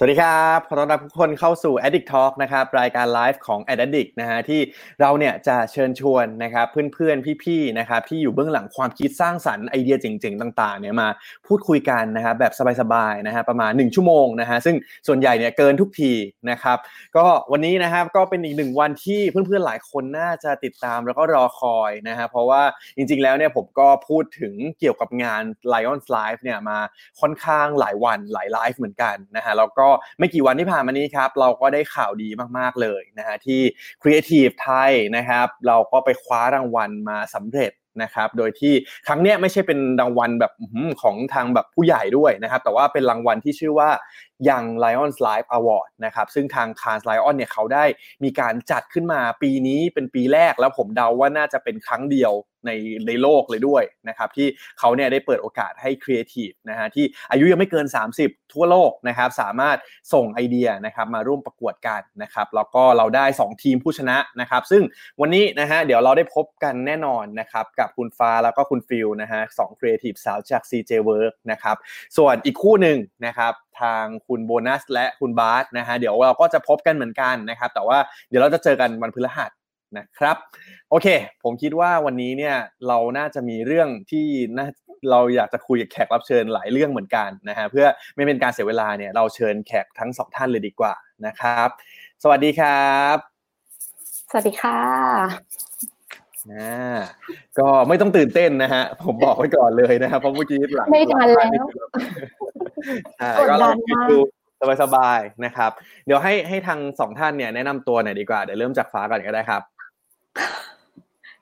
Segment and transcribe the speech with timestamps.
[0.00, 4.60] สวัสดีครับขอต้อนรับทุกคนเข้าสู่ Addict Talk นะครับรายการไลฟ์ของ Addict นะฮะที่
[5.00, 11.08] เราเนี่ยจะเชิญชวนนะครับเพื่อนๆพี่ๆนะครับที่อยู่เบื้องหลังความคิดสร้างสรรค์ไอเดียเจ๋งๆต่างๆเนี่ยมา
[11.46, 14.76] พูดคุยกันนะครับแบบสบายๆนะฮะประมาณ 1 ชั่วโมงนะฮะซึ่ง
[15.06, 16.12] ส่วนใหญ่เนี่ยเกินทุกที
[16.50, 16.78] นะครับ
[17.16, 22.62] ก็วันนี้นะครับก็เป็นอีกหนึ่งวันที่เพื่อนๆหลายคนน่าจะติดตามแล้วก็รอคอยนะฮะเพราะว่า
[22.96, 25.42] จริงๆแล้วเนี่ยผมก็พูดถึงเกี่ยวกับงาน
[25.72, 26.78] Lions Live เนี่ยมา
[27.20, 29.87] ค่อนข้างหลายวันหลายไลฟ์เหมือนกันนะฮะแล้วก็
[30.18, 33.60] ไม่กี่วันที่ผ่านมานี้ครับเราก็ได้ข่าวดีมากๆเลยนะฮะที่
[34.02, 38.74] Creative ไทยนะครับ เราก็ไปคว้ารางวัลมาสำเร็จนะครับ โดยที่
[39.06, 40.52] ครั้งเนี้ยไม่ใช่เป็นรางวัลแบบ
[41.02, 43.90] ของทางแบบผู้ใหญ่ด้วยนะครับ แต่ว่าเป็นรางวัลที่ชื่อว่า
[44.48, 47.84] Young Lions Live Award นะครับ ซึ่งทาง Cannes Lion เนี่ยเขาได้
[48.24, 52.32] มีการจัดขึ้นมาปีนี้เป็นปีแรกแล้วผมเดาว่าน่าจะเป็นครั้งเดียว
[52.66, 52.70] ใน
[53.06, 54.46] ในโลกเลยด้วยนะครับที่
[54.78, 57.86] เขาเนี่ยได้เปิดโอกาสให้ครีเอทีฟนะฮะที่อายุยังไม่เกิน
[58.20, 59.76] 30 ทั่วโลกนะครับสามารถ
[60.14, 64.82] ส่งไอเดียนะครับมาร่วมประกวดกันนะครับแล้วก็เราได้ 2 ทีมผู้ชนะนะครับซึ่ง
[65.20, 71.76] วันนี้นะฮะเดี๋ยวเราได้พบกันแน่นอนนะครับกับคุณฟ้าแล้วก็คุณฟิลนะฮะสองครีเอทีฟสาวจาก CJ Worx นะครับ
[72.16, 79.50] ส่วนอีกคู่หนึ่งนะครับทางคุณโบนัสและคุณบาสนะฮะเดี๋ยวเราก็จะพบกันเหมือนกันนะครับแต่ว่าเดี๋ยวเราจะเจอกันวันพฤหัส
[79.96, 80.36] นะครับ
[80.90, 81.06] โอเค
[81.42, 82.56] ผมคิดว่าวันนี้เนี่ย
[82.88, 84.26] เราน่าจะมีเรื่องที่
[84.58, 84.66] น่า
[85.10, 90.94] เราอยากจะคุยกับแขกรับเชิญหลายเรื่องเหมือนกันนะฮะเพื่อไม่เป็นการเสียเวลาเนี่ยเราเชิญแขกทั้งสองท่านเลยดีกว่า
[91.26, 91.68] นะครับ
[92.22, 93.16] สวัสดีครับ
[94.30, 94.78] สวัสดีค่ะ
[96.52, 96.74] นะ
[97.58, 101.66] ก็ไม่ต้องตื่นเต้นนะฮะผมบอกไว้ก่อนเลยนะครับเพราะเมื่อกี้หลังไม่ทันแล้ว
[103.18, 104.18] ใช่กดก็ดัเรานมากดู
[104.82, 105.70] สบายๆนะครับ
[106.06, 109.62] เดี๋ยวให้ให้ทางสองท่านเนี่ยแนะนำตัวหน่อยดีกว่าเดี๋ยวเริ่มจากฟ้าก่อนก็ได้ครับ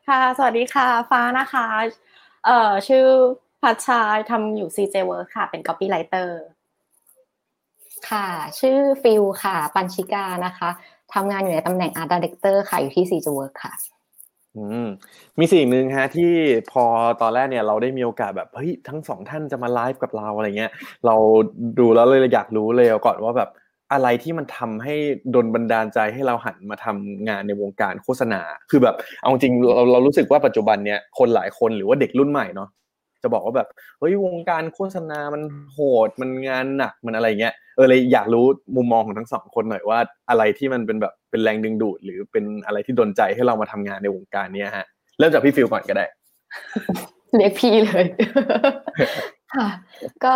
[0.09, 1.67] ค่ะ สวัสดีค่ะ ฟ้านะคะ
[2.47, 3.07] เอ่อ ชื่อ
[3.63, 6.29] พัชชาทำอยู่ CJ Work ค่ะ เป็น copywriter
[8.11, 8.29] ค่ะ
[8.61, 10.69] ชื่อฟิลค่ะ ปัญชิกานะคะ
[11.15, 13.73] ทำงานอยู่ในตำแหน่ง Art Director ค่ะ อยู่ที่ CJ Work ค่ะ
[14.57, 14.87] อืม
[15.39, 16.33] มีสิ่งหนึ่งฮะที่
[16.71, 16.85] พอ
[17.21, 20.73] ตอนแรกเนี่ยเราได้มีโอกาสแบบเฮ้ยทั้งสองท่านจะมาไลฟ์กับเราอะไรเงี้ย
[21.07, 21.17] เรา
[21.79, 23.51] ดูแล้วเลยอยากรู้เลยก่อนว่าแบบ
[23.93, 24.95] อะไรที่มันทำให้
[25.35, 32.69] ดนบันดาลใจให้เราหันมาทำงานในวงการโฆษณา คือแบบ เอาจริงเราเรารู้สึกว่าปัจจุบันเนี่ยคนหลายคนหรือว่าเด็กรุ่นใหม่เนาะ
[33.23, 35.43] จะบอกว่าแบบเฮ้ยวงการโฆษณามัน
[35.73, 38.45] โหดมันงานหนักมันอะไรเงี้ยเออเลยอยากรู้
[38.77, 39.99] มุมมองของทั้งสองคนหน่อยว่า
[40.31, 44.87] อะไรที่มันเป็นแบบเป็นแรงดึงดูด หรือเป็นอะไรที่ดนใจให้เรามาทำงานในวงการเนี้ยฮะ
[45.19, 46.05] เริ่มจากพี่ฟิลก่อนก็ได้
[47.37, 48.05] เรียกพี่เลย
[49.55, 49.69] ค่ะ
[50.25, 50.35] ก็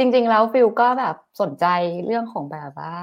[0.00, 1.66] จริง ๆ แล้วฟิลก็แบบสนใจ
[2.06, 2.94] เรื่องของแบบว่า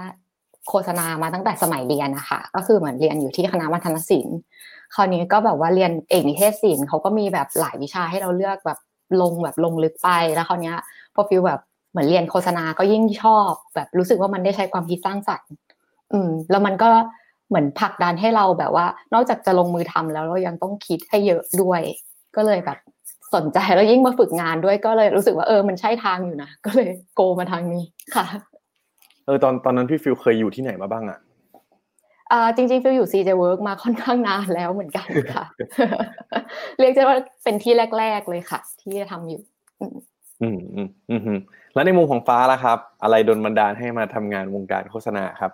[0.69, 4.37] โฆษณามาตั้งแต่สมัยเรียนนะคะก็คือเหมือนเรียนอยู่ที่คณะมัธนศิลป์
[4.95, 8.79] คราวนี้ก็แบบว่าเรียนเอกนิเทศศิลป์เขาก็มีแบบหลายวิชาให้เราเลือกแบบ
[9.21, 10.73] ลงแบบลงลึกไปแล้วคราวนี้
[11.15, 15.51] พอฟิลแบบเหมือนเรียนโฆษณาก็ยิ่งชอบ แบบรู้สึกว่ามันได้ใช้ความคิดสร้างสรรค์
[16.13, 16.89] อืม แล้วมันก็
[17.47, 21.81] เหมือนผลักดันให้เราแบบว่า นอกจากจะลงมือทำแล้วเรายังต้องคิดให้เยอะด้วย
[22.35, 22.77] ก็เลยแบบ
[23.35, 27.83] สนใจแล้วยิ่งมาฝึกงานด้วยก็เลยรู้สึกว่าเออมันใช่ทางอยู่นะก็เลย go มาทางนี้
[28.15, 28.25] ค่ะ
[29.25, 31.19] เออตอนตอนนั้นพี่ฟิลเคยอยู่ที่ไหนมาบ้างอะ
[32.31, 35.45] อ่าจริงๆฟิลอยู่ CJ Work มาค่อนข้างนานแล้วเหมือนกันค่ะ
[36.79, 39.41] เรียกได้ว่าเป็นที่แรก ๆเลยค่ะ ที่ทำอยู่
[39.81, 39.93] อืม
[40.41, 41.39] อืมอืมอืม
[41.73, 45.51] แล้วในมุมของฟ้าล่ะครับ อะไรดนบันดาลให้มาทำงานวงการโฆษณาครับ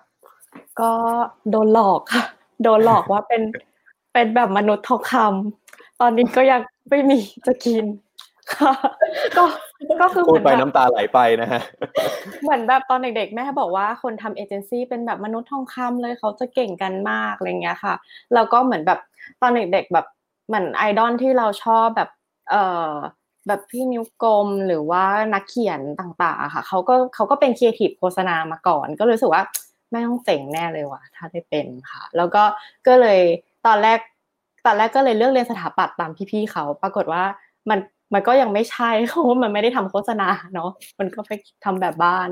[0.80, 0.92] ก็
[1.52, 2.24] โดนหลอกค่ะ
[2.64, 3.42] โดนหลอกว่าเป็น
[4.14, 7.18] เป็นแบบมนุษย์ทองคำตอนนี้ก็ยัง ไม่มี
[7.48, 7.86] จะกิน
[8.54, 8.74] ค่ะ
[9.38, 9.44] ก็
[10.02, 11.62] ก็คือเหพูมืดอนไปแบบน้ำตาไหลไปนะฮะ
[12.42, 17.94] เหมือนแบบตอนเด็กๆ แม่บอกว่าคนทำเอเจนซี่เป็นแบบมนุษย์ทองคำเลยเขาจะเก่งกันมากอะไรเงี้ยค่ะ
[18.34, 19.00] แล้วก็เหมือนแบบ
[19.42, 20.06] ตอนเด็กๆแบบ
[20.48, 22.10] เหมือนไอดอลที่เราชอบแบบ
[22.50, 22.92] เอ่อ
[23.48, 32.44] แบบพี่นิ้วกลมหรือว่านักเขียนต่างๆอะค่ะเขาก็เขาก็เป็นครีเอทีฟโฆษณามาก่อน ก็รู้สึกว่ามันต้องเจ๋งแน่เลยว่ะถ้าได้เป็นค่ะ แล้วก็
[32.88, 33.20] ก็เลย
[33.66, 34.00] ตอนแรก
[34.66, 37.24] ตอนแรกก็เลยเลือกเรียนสถาปัตย์ตามพี่ๆเขา ปรากฏว่า
[37.70, 37.80] มัน
[38.14, 40.70] มันก็ยังไม่ใช่เพราะว่ามันไม่ได้ทำโฆษณาเนาะ
[41.00, 41.32] มันก็ไป
[41.66, 42.30] ทำแบบบ้าน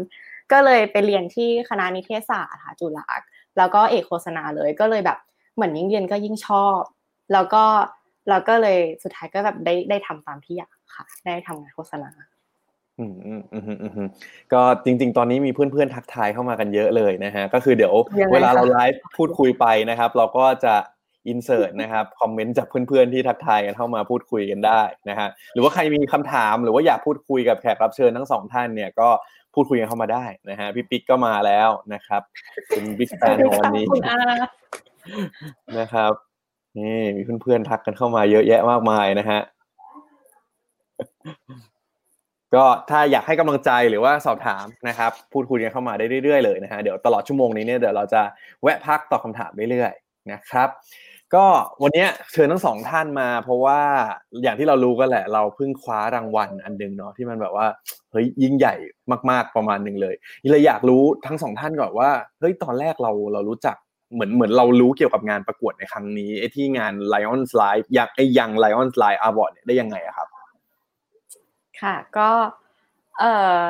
[0.51, 3.07] ก็เลยไปเรียนที่คณะนิเทศศาสตร์ค่ะจุฬา
[3.57, 5.17] แล้วก็เอกโฆษณาเลยก็เลยแบบ
[5.55, 6.79] เหมือนยิ่งเรียนก็ยิ่งชอบ
[7.33, 7.63] แล้วก็
[8.29, 12.09] แล้วก็เลยสุดท้ายก็แบบได้ได้ทำตามที่อยากค่ะ ได้ทำงานโฆษณา
[12.99, 14.07] อืมอืมอืมอืมอืม
[14.53, 20.75] ก็จริง ๆ ตอนนี้มีเพื่อนๆทักทายเข้ามากันเยอะเลยนะฮะก็คือเดี๋ยวยังไงเวลาเราคะไลฟ์พูดคุยไปนะครับ เราก็จะ
[21.27, 29.09] อินเสิร์ตนะครับคอมเมนต์จากเพื่อนๆที่ทักทายกันเข้ามาพูดคุยกันได้นะฮะหรือว่าใครมีคำถามหรือว่าอยากพูดคุยกับแขกรับเชิญทั้งสองท่านเนี่ยก็
[29.55, 32.21] พูดคุยกันเข้ามาได้นะฮะพี่ปิ๊กก็มาแล้วนะครับ
[32.67, 34.17] เป็นบิ๊กแฟนของวันนี้คุณอา
[35.79, 36.13] นะครับ
[36.79, 39.39] นี่มีเพื่อนๆทักกันเข้ามาเยอะแยะมากมายนะฮะ
[42.55, 48.21] ก็ถ้าอยากให้กำลังใจหรือว่าสอบถามนะครับ พูดคุยกันเข้ามาได้เรื่อยๆเลยนะฮะเดี๋ยวตลอดชั่วโมงนี้เนี่ยเดี๋ยวเราจะ
[48.63, 50.69] แวะพักตอบคำถามเรื่อยๆนะครับ
[51.35, 51.45] ก็
[51.81, 53.79] วันนี้เชิญทั้งสองท่านมา เพราะว่า
[54.43, 57.67] อย่างที่เรารู้กันแหละ เราเพิ่งคว้ารางวัลอันหนึ่งเนาะที่มันแบบว่า
[58.11, 58.75] เฮ้ยยิ่งใหญ่
[59.29, 60.15] มากๆประมาณหนึ่งเลย
[60.51, 63.75] เลยอยากรู้ทั้งสองท่านก่อนว่าเฮ้ยตอนแรกเราเรารู้จัก
[64.13, 70.27] เหมือนเหมือนเรารู้เกี่ยวกับงานประกวดในครั้งนี้ไอ้ที่งาน Lions Live ยังไอ้ยัง Lions Live Award เนี่ยได้ยังไงอะครับ
[71.81, 72.29] ค่ะ ก็
[73.19, 73.63] เอ่อ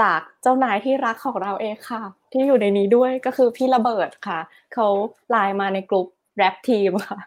[0.00, 2.02] จากเจ้านายที่รักของเราเองค่ะ
[2.32, 4.40] ที่อยู่ในนี้ด้วยก็คือพี่ระเบิดค่ะ
[4.74, 4.86] เขา
[5.30, 6.06] ไลน์มาในกลุ่ม
[6.36, 7.18] แรปทีมค่ะ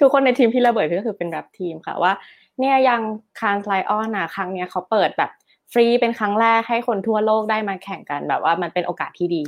[0.00, 2.12] ทุกคนในทีมพี่ระเบิดก็คือเป็นแรปทีมค่ะว่า
[2.58, 3.00] เนี่ยยัง
[3.40, 5.30] คานไลออนอะครั้งเนี้ยเขาเปิดแบบ
[5.72, 9.42] ฟรีเป็นครั้งแรกให้คนทั่วโลกได้มาแข่งกันแบบว่ามันเป็นโอกาสที่ดี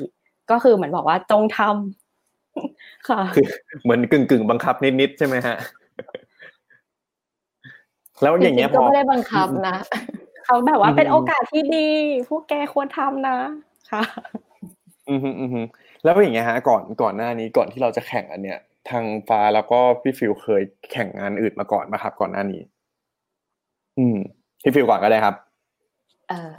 [0.51, 3.47] ก็คือเหมือนบอกว่าจงทำค่ะคือ
[3.83, 5.57] เหมือนกึ่งกึ่งๆบังคับนิดๆใช่ไหมฮะ
[8.23, 9.77] แล้วอย่างเงี้ยจริพๆก็อไม่ได้บังคับนะ
[10.45, 11.89] เขาแบบว่าเป็นอืมโอกาสที่ดี
[12.29, 13.37] พวกแกควรทำนะ
[13.91, 14.03] ค่ะ
[15.09, 15.61] อืมฮึอืมฮึ
[16.05, 18.59] แล้วอย่างเงี้ยฮะ ก่อนก่อนหน้านี้ก่อนที่เราจะแข่งอันเนี้ย
[18.91, 20.63] ทางฟ้าแล้วก็พี่ฟิวเคย
[20.93, 22.63] แข่งงานอื่นมาก่อนไหมครับ ก่อนหน้านี้
[23.99, 24.17] อืม
[24.63, 25.35] พี่ฟิวก่อนก็ได้ครับ
[26.29, 26.53] เออ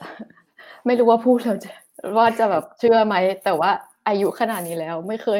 [0.85, 1.71] ไม่รู้ว่าพูดแล้วจะ
[2.17, 3.71] ว่าจะแบบเชื่อไหม แต่ว่า
[4.07, 5.39] อายุขนาดนี้แล้ว ไม่เคย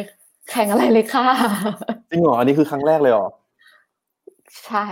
[0.52, 1.26] แข่งอะไรเลยค่ะ
[2.12, 3.28] จริงเหรออันนี้คือครั้งแรกเลยเหรอ
[4.66, 4.86] ใช่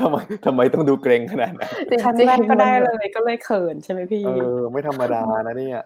[0.00, 0.16] ทำไม
[0.46, 5.82] ทำไมต้องดูเกรงขนาดนั้นจริงๆครั้งแรกก็ได้มันเลยก็เลยเขินใช่ไหมพี่เออไม่ธรรมดานะเนี่ย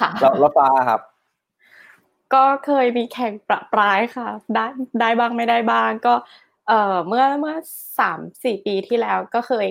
[0.00, 1.00] ค่ะแล้วแล้วฟ้าครับ
[2.34, 4.66] ก็เคยมีแข่งประปรายค่ะ ได้
[5.00, 6.14] ได้บ้างไม่ได้บ้างก็
[6.68, 7.54] เอ่อเมื่อเมื่อ
[7.98, 9.66] สามสี่ปีที่แล้วก็เคย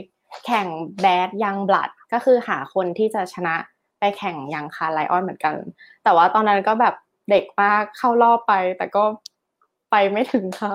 [0.45, 0.68] แข่ง
[1.01, 3.56] แบดยังบลัดก็คือหาคนที่จะชนะ
[4.00, 5.56] ไปแข่งยังคาไลออนเหมือนกัน
[6.04, 6.95] แต่ว่าตอนนั้นก็แบบ
[7.30, 9.04] เด็กมากเข้ารอบไป แต่ก็
[9.92, 10.74] ไปไม่ถึงค่ะ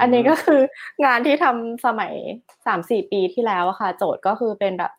[0.00, 0.60] อันนี้ก็คือ
[1.04, 2.12] งานที่ทำสมัย
[2.66, 4.92] สามสี่ปีที่แล้วค่ะ โจทย์ก็คือเป็นแบบ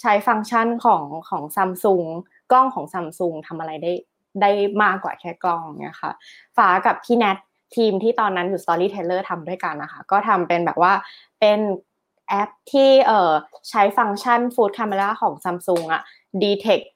[0.00, 2.04] ใช้ฟังก์ชันของของซัมซุง
[2.52, 3.92] กล้องของซัมซุงทำอะไรได้
[4.40, 4.50] ได้
[4.82, 6.12] มากกว่าแค่กล้องเนี่ยค่ะ
[6.56, 7.38] ฟ้ากับพี่แนท
[7.76, 10.92] ทีมที่ตอนนั้นอยู่ Storyteller ทำด้วยกันนะคะ ก็ทำเป็นแบบว่า
[11.40, 11.58] เป็น
[12.28, 13.32] แอปที่เอ่อ
[13.70, 16.02] ใช้ฟังก์ชัน Food Camera ของ Samsung อะ
[16.42, 16.86] detect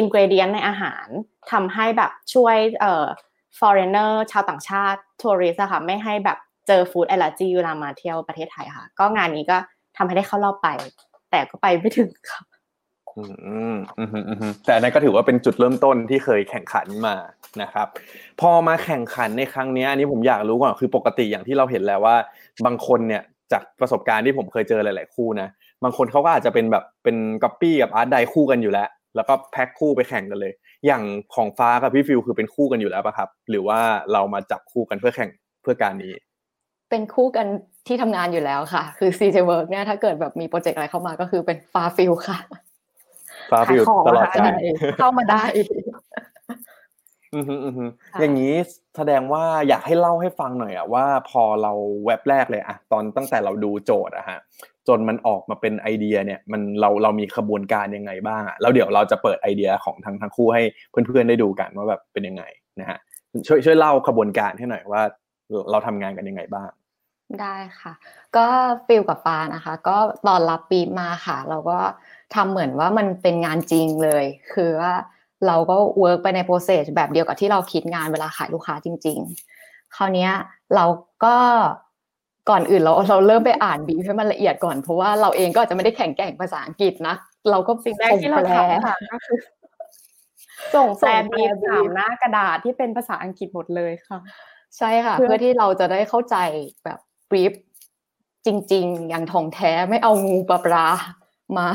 [0.00, 1.06] ingredient ในอาหาร
[1.52, 3.06] ทำให้แบบช่วยเอ่อ
[3.58, 9.58] foreigner ชาวต่างชาติ tourist อะค่ะไม่ให้แบบเจอ food allergy เวลามาเที่ยวประเทศไทยค่ะ ก็งานนี้ก็
[9.96, 10.68] ทำให้ได้เข้ารอบไป
[11.30, 12.42] แต่ก็ไปไม่ถึงค่ะ
[13.18, 17.14] อืมอืมอืมอืมแต่อันนั้นก็ถือว่าเป็นจุดเริ่มต้นที่เคยแข่งขันมา
[17.62, 17.86] นะครับ
[18.40, 22.16] พอมาแข่งขันในครั้งเนี้ยอันนี้ผมอยากรู้ก่อนคือปกติอย่างที่เราเห็นแล้วว่า
[22.66, 23.22] บางคนเนี่ย
[23.52, 25.48] จากประสบการณ์ที่ผมเคยเจอหลาย ๆ คู่นะ
[25.84, 30.52] บางคนเขาก็อาจจะเป็นแบบเป็นก๊อปปี้กับ art di คู่กันอยู่แล้ว แล้วก็แพ็คคู่ไปแข่งกันเลย
[30.86, 31.02] อย่าง
[31.34, 33.78] ของฟ้ากับพี่ฟิวคือเป็นคู่กันอยู่แล้วปะครับ หรือว่า
[34.12, 35.30] เรามาจับคู่กันเพื่อแข่ง
[35.62, 36.12] เพื่อการนี้
[36.90, 37.46] เป็นคู่กัน
[37.86, 42.38] ที่ทำงานอยู่แล้วค่ะ คือ CJ WORX เนี่ยถ้าเกิดแบบมีโปรเจกต์อะไรเข้ามาก็คือเป็นฟ้าฟิวค่ะ
[43.50, 44.52] ฟ้าฟิวขายของตลอดอะกาค่ะร
[44.98, 45.42] เข้ามาได้
[47.34, 48.54] อือฮึอือฮึค่ะอย่างนี้
[48.96, 51.72] แสดงว่าอยากให้เล่าให้ฟังหน่อยอะว่าพอเรา
[52.04, 54.38] เว็บแรกเลยอะตอนตั้งแต่เราดูโจทย์อะฮะ
[54.88, 62.42] จนมันออกมาเป็นไอเดียเนี่ยมันเราเรามีขบวนการยังไงบ้างอะแล้วเดี๋ยวเราจะเปิดไอเดียของทั้งทั้งคู่ให้เพื่อนๆได้ดูกันว่าแบบเป็นยังไง
[62.80, 62.98] นะฮะ
[63.46, 65.02] ช่วยช่วยเล่าขบวนการให้หน่อยว่า
[65.70, 66.68] เราทำงานกันยังไงบ้าง
[67.40, 67.92] ได้ค่ะ
[68.36, 68.46] ก็
[68.86, 69.96] ฟิลกับฟ้านะคะ ก็
[70.26, 71.78] ตอนรับปีมาค่ะ เราก็
[72.34, 74.94] ทำเหมือนว่ามันเป็นงานจริงเลย คือว่า
[75.46, 79.18] เราก็ work ไปใน process แบบเดียวกับที่เราคิดงานเวลาขายลูกค้าจริง
[79.56, 80.32] ๆ คราวเนี้ย
[80.74, 80.84] เรา
[81.24, 81.36] ก็
[82.50, 87.14] ก่อนอื่นเราเราเริ่มไปอ่านบีฟให้มันละเอียดก่อนเพราะว่าเราเองก็อาจจะไม่ได้แข็งแกร่งภาษาอังกฤษนะ
[87.50, 89.38] เราก็สิ่งแรกที่เราส่งแปลทำค่ะก็คือ
[90.74, 94.18] ส่งแปลส่งแปลบีฟบีฟสามหน้ากระดาษที่เป็นภาษาอังกฤษหมดเลยค่ะ
[94.76, 96.36] ใช่ค่ะ เพื่อเพื่อที่เราจะได้เข้าใจ
[96.84, 96.98] แบบ
[97.30, 97.52] brief
[98.46, 100.86] จริง ๆ อย่างถ่องแท้ไม่เอางูๆปลาๆ
[101.56, 101.66] มา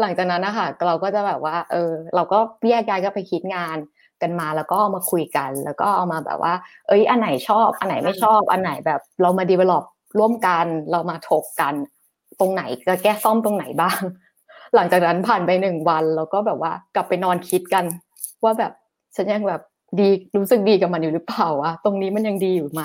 [0.00, 3.76] หลังจากนั้นนะคะเราก็จะแบบว่า เออ เราก็แยกย้ายก็ไปคิดงาน
[4.22, 6.52] กันมาแล้วก็เอามาคุยกัน แล้วก็เอามาแบบว่า
[6.88, 9.84] เอ้ย อันไหนชอบ อันไหนไม่ชอบ อันไหนแบบเรามา develop
[10.18, 11.74] ร่วมกัน เรามาถกกัน
[12.40, 14.00] ตรงไหนจะแก้ซ่อมตรงไหนบ้าง
[14.74, 17.84] หลังจากนั้นผ่านไปหนึ่งวันเราก็แบบว่ากลับไปนอนคิดกัน
[18.44, 18.72] ว่าแบบ
[19.16, 19.62] ฉันยังแบบ
[19.98, 22.82] ดีรู้สึกดีกับมันอยู่หรือเปล่าวะตรงนี้มันยังดีอยู่ไหม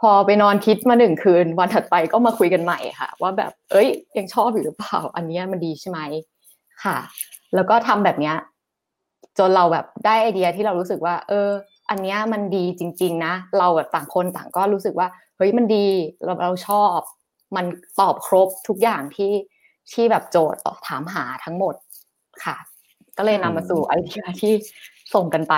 [0.00, 3.88] พอไปนอนคิดมาหนึ่งคืน วันถัดไปก็มาคุยกันใหม่ค่ะ ว่าแบบ เอ้ย
[4.18, 6.00] ยังชอบอยู่หรือเปล่า อันเนี้ยมันดีใช่ไหม
[6.84, 6.96] ค่ะ
[7.54, 8.36] แล้วก็ทำแบบเนี้ย
[9.38, 11.48] จนเราแบบได้ไอเดียที่เรารู้สึกว่า เออ
[11.90, 15.86] อันเนี้ยมันดีจริง ๆ นะ เราแบบต่างคนต่างก็รู้สึกว่าเฮ้ยมันดี
[16.24, 16.96] เราเราชอบ
[17.56, 17.66] มัน
[18.00, 19.32] ตอบครบทุกอย่างที่
[19.92, 21.74] ที่แบบโจทย์ถามหาทั้งหมด
[22.44, 22.56] ค่ะ
[23.16, 24.52] ก็เลยนำมาสู่ไอเดียที่
[25.14, 25.54] ส่งกันไป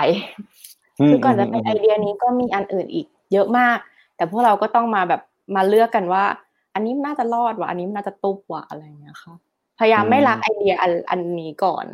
[1.07, 3.77] คือก่อนจะเป็นไอเดียนี้ก็มีอันอื่นอีก เยอะมาก
[4.15, 5.21] แต่พวกเราก็ต้องมาแบบ
[5.55, 6.23] มาเลือกกันว่า
[6.73, 9.33] อันนี้น่าจะรอดว่ะอันนี้น่าจะตุบว่ะอะไรอย่างเงี้ยค่ะ
[9.79, 11.85] พยายามไม่รักไอเดียอันอันนี้ก่อน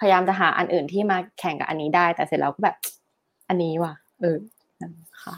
[0.00, 2.76] พยายามจะหาอันอื่นที่มาแข่งกับอันนี้ได้ แต่เสร็จแล้วก็แบบ
[3.48, 4.36] อันนี้ว่ะ เออ
[5.24, 5.34] ค่ะ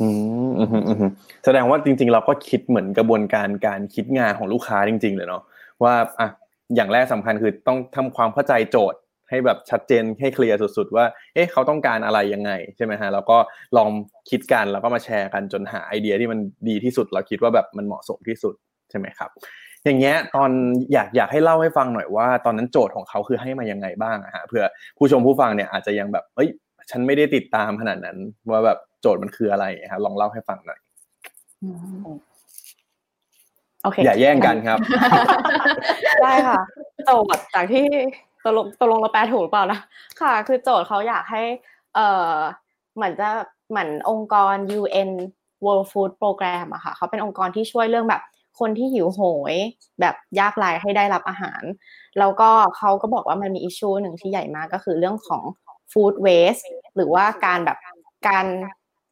[0.00, 0.08] อื
[0.48, 1.10] มอืมอืม
[1.44, 5.42] แสดงว่าจริง ๆ เราก็คิดเหมือนกระบวนการการคิดงานของลูกค้าจริง ๆ เลยเนาะ
[5.82, 6.28] ว่าอะ
[6.74, 8.98] อย่างแรกสำคัญคือต้องทำความเข้าใจโจทย์
[9.30, 13.38] ให้แบบชัดเจนให้เคลียร์สุดๆ ว่า เอ๊ะเขาต้องการอะไรยังไงใช่ไหมฮะแล้วก็
[13.76, 13.88] ลอง
[14.30, 18.54] คิดกันแล้วก็มาแชร์กันจนหาไอเดียที่มันดีที่สุด เราคิดว่าแบบมันเหมาะสมที่สุด
[18.90, 19.30] ใช่ไหมครับ
[19.84, 20.50] อย่างเงี้ยตอน
[20.92, 24.64] อยากอยากให้เล่าให้ฟังหน่อยว่า ตอนนั้นโจทย์ของเขาคือให้มายังไงบ้างอะฮะเพื่อ
[24.98, 26.48] ผู้ชมผู้ฟังเนี่ยอาจจะยังแบบเอ้ย
[26.90, 28.18] ฉันไม่ได้ติดตามขนาดนั้น
[28.50, 30.78] ว่าแบบโจทย์มันคืออะไรครับลองเล่าให้ฟังหน่อย
[33.82, 34.78] โอเคอย่าแย่งกันครับ
[36.22, 36.60] ได้ค่ะ
[37.04, 37.86] โจทย์จากที่
[38.44, 39.80] ตกลงตกลงเราแปลถูกหรือเปล่านะ
[40.20, 41.42] ค่ะ คือโจทย์เขาอยากให้
[41.94, 42.34] เอ่อ
[42.94, 43.28] เหมือนจะ
[43.70, 45.10] เหมือนองค์กร UN
[45.64, 48.22] World Food Program อะค่ะเขาเป็นองค์กรที่ช่วยเรื่องแบบ
[48.60, 49.20] คนที่หิวโห
[49.52, 49.54] ย
[50.00, 51.62] แบบยากไร้ให้ได้รับอาหาร
[52.18, 55.42] แล้วก็เขาก็บอกว่ามันมีอิชชูหนึ่งที่ใหญ่มากก็คือเรื่องของ
[55.92, 56.64] food waste
[56.96, 57.78] หรือว่าการแบบ
[58.28, 58.46] การ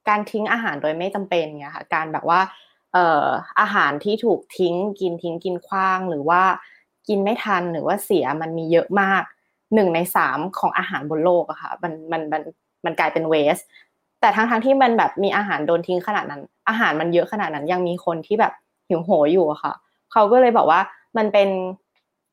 [0.09, 2.41] การทิ้งอาหารโดยไม่จำเป็นเนี่ยค่ะการแบบว่า
[2.93, 3.27] เอ่อ
[3.61, 6.43] อาหารที่ถูกทิ้งกินทิ้งกินคว้างหรือว่า
[7.09, 9.23] กินไม่ทันหรือว่าเสียมันมีเยอะมาก
[9.75, 12.43] หนึ่งในสามของอาหารบนโลกอะค่ะมันมันมัน
[12.85, 13.59] มันกลายเป็นเวส
[14.21, 18.53] แต่ทั้งทั้งที่มันแบบมีอาหารโดนทิ้งขนาดนั้น อาหารมันเยอะขนาดนั้นยังมีคนที่แบบ
[18.89, 19.75] หิวโหยอยู่อะค่ะ
[20.13, 20.81] เขาก็เลยบอกว่า
[21.17, 21.49] มันเป็น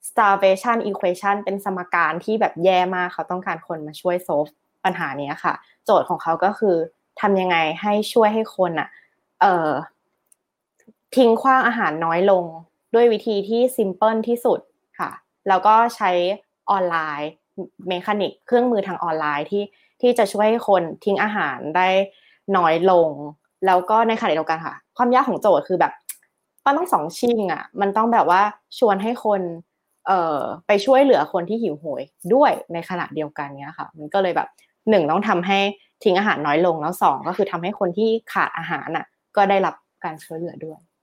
[0.10, 4.52] starvation equation เป็นสมการที่แบบแย่มากเขาต้องการคนมาช่วย solve
[4.86, 5.54] ปัญหานี้ค่ะ
[5.86, 6.76] โจทย์ของเขาก็คือ
[7.22, 8.88] ทำยังไงให้ช่วยให้คนอะ
[9.42, 9.70] เอ่อ
[11.16, 12.46] ทิ้งขว้างอาหารน้อยลง
[12.96, 14.60] ด้วยวิธีที่ simple ที่สุด
[15.00, 15.12] ค่ะ
[15.48, 16.12] แล้วก็ใช้
[16.72, 17.30] ออนไลน์
[17.88, 19.64] เมคานิกเครื่องมือทางออนไลน์ที่
[20.02, 21.88] ที่จะช่วยให้คนทิ้งอาหารได้
[22.58, 23.10] น้อยลง
[23.66, 25.94] แล้วก็ในขณะเดียวกันค่ะ ความยากของโจทย์คือแบบ
[26.66, 28.42] มันต้องสองชิงอะ มันต้องแบบว่า
[28.78, 29.42] ชวนให้คน
[30.08, 32.02] เอ่อไปช่วยเหลือคนที่หิวโหย
[32.34, 34.48] ด้วยในขณะเดียวกันเนี้ยค่ะ มันก็เลยแบบ
[34.90, 35.60] หนึ่งต้องทำให้
[36.04, 40.95] ทิ้งอาหารน้อยลงแล้วสองก็คือทำให้คนที่ขาดอาหารน่ะ ก็ได้รับการช่วยเหลือด้วยอืม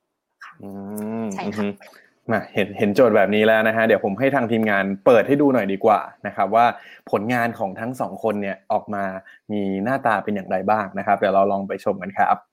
[1.34, 1.66] ใช่ค่ะ
[2.30, 6.66] มาเห็นเห็นโจทย์แบบนี้แล้วนะฮะเดี๋ยวผมให้ทางทีมงานเปิดให้ดูหน่อยดีกว่านะครับว่า
[7.10, 9.04] ผลงานของทั้งสองคนเนี่ยออกมา
[9.52, 12.51] มีหน้าตาเป็นอย่างไรบ้างนะครับเดี๋ยวเราลองไปชมกันครับ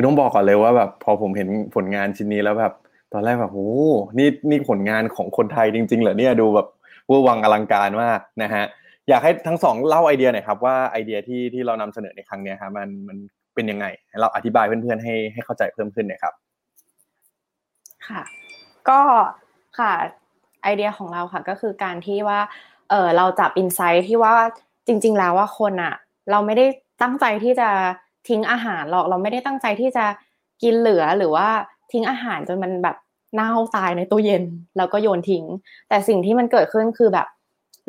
[0.00, 2.72] คือต้องบอกก่อนเลยว่าแบบพอผมเห็นผลงานชิ้นนี้แล้วแบบ
[3.12, 3.70] ตอนแรกแบบโอ้
[4.18, 6.66] นี่นี่ผลงานของคนไทยจริงๆเหรอเนี่ยดูแบบ
[7.06, 8.64] เวอร์วังอลังการมากนะฮะ
[9.08, 13.16] อยากให้ทั้งสองเล่าไอเดียหน่อยครับว่าไอเดียที่ที่เรานำเสนอในครั้งนี้ครับมันมัน
[13.54, 13.86] เป็นยังไง
[14.20, 16.34] เราอธิบายเพื่อนๆให้ให้เข้าใจเพิ่มขึ้นหน่อยครับ
[18.08, 18.22] ค่ะ
[18.88, 19.00] ก็
[19.78, 19.92] ค่ะ
[20.62, 22.40] ไอเดียของเราค่ะก็คือการที่ว่า
[22.90, 24.34] เออเราจับ insight ที่ว่า
[24.86, 25.94] จริง ๆ แล้วว่าคนอะ
[26.30, 26.66] เราไม่ได้
[27.02, 27.68] ตั้งใจที่จะ
[28.28, 30.04] ทิ้งอาหารหรอกเราไม่ได้ตั้งใจที่จะ
[30.62, 31.48] กินเหลือหรือว่า
[31.92, 32.96] ทิ้งอาหารจนมันแบบ
[33.34, 34.44] เน่าตายในตู้เย็น
[34.76, 35.44] แล้วก็โยนทิ้ง
[35.88, 37.26] แต่สิ่งที่มันเกิดขึ้นคือแบบ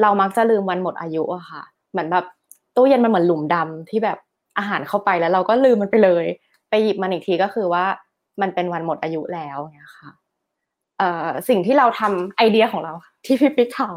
[0.01, 1.61] เรามักจะลืมวันหมดอายุอะค่ะ
[1.91, 2.25] เหมือนแบบ
[2.75, 4.17] ตู้เย็นมันเหมือนหลุมดำที่แบบ
[4.57, 6.25] อาหารเข้าไปแล้วเราก็ลืมมันไปเลย
[6.69, 7.85] ไปหยิบมันอีกทีก็คือว่า
[8.41, 10.11] มันเป็นวันหมดอายุแล้วเนี่ยค่ะ
[10.97, 12.93] เอ่อสิ่งที่เราทำไอเดียของเรา
[13.25, 13.95] ที่พี่ปิ๊กถาม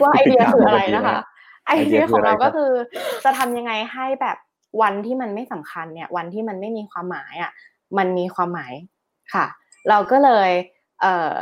[0.00, 1.18] ว่าไอเดียคืออะไรนะคะ
[1.66, 2.70] ไอเดียของเราก็คือ
[3.24, 4.36] จะทำยังไงให้แบบ
[4.82, 7.52] วันที่มันไม่สำคัญเนี่ย วันที่มันไม่มีความหมายอะ
[7.98, 8.72] มันมีความหมาย
[9.34, 9.46] ค่ะ
[9.88, 10.50] เราก็เลย
[11.00, 11.32] เอ่อ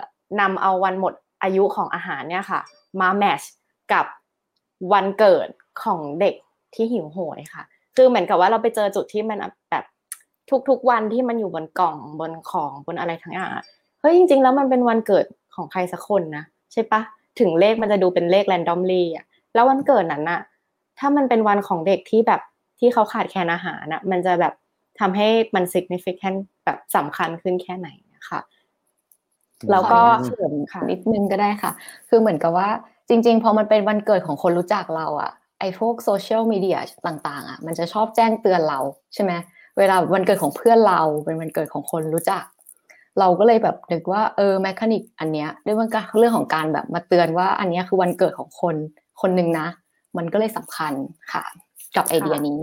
[0.41, 2.61] นำเอาวันหมดอายุของอาหารเนี่ยค่ะ
[3.01, 3.43] มาแมช
[3.93, 4.07] กับ
[4.93, 5.49] วันเกิด
[5.83, 6.35] ของเด็ก
[6.75, 7.63] ที่หิวโหยค่ะ
[7.97, 9.39] คือเหมือนกับว่าเราไปเจอจุดที่มัน
[9.71, 9.85] แบบ
[10.69, 13.51] ทุกๆวันที่มันอยู่บนกล่องบนของบนอะไรทั้งอย่าง
[14.01, 17.01] เฮ้ยจริง ๆ แล้วมันเป็นวันเกิดของใครสักคนนะใช่ปะ
[17.41, 20.41] ถึงเลขมันจะดูเป็นเลขแรนดอมลี่อะแล้ววันเกิดนั้นน่ะ
[20.99, 22.41] ถ้ามันเป็นวันของเด็กที่แบบ
[22.79, 24.55] ที่เขาขาดแคลนอาหารน่ะมันจะแบบ
[25.01, 28.41] ทำให้มัน significant แบบสำคัญขึ้นแค่ไหนนะคะ
[29.71, 30.53] แล้วก็เสริม
[30.91, 31.73] นิดนึงก็ได้ค่ะ
[32.09, 32.69] คือเหมือนกับว่า
[33.09, 35.31] จริง ๆ พอมันเป็นวันเกิดของคนรู้จักเราอะ
[35.61, 38.81] ไอ้พวกโซเชียลมีเดียต่าง ๆอะมันจะชอบแจ้งเตือนเรา
[39.15, 39.33] ใช่ไหม
[39.79, 42.45] เวลาวันเกิดของเพื่อนเราเป็นวันเกิดของคนรู้จัก
[43.19, 48.77] เราก็เลยแบบนึกว่าเออ mechanic อันเนี้ยด้วยมันก็เรื่องของการแบบมาเตือนว่าอันเนี้ยคือวันเกิดของคน
[49.21, 49.67] คนหนึ่งนะ
[50.17, 50.93] มันก็เลยสำคัญ
[51.33, 51.45] ค่ะ
[51.97, 52.61] กับไอเดียนี้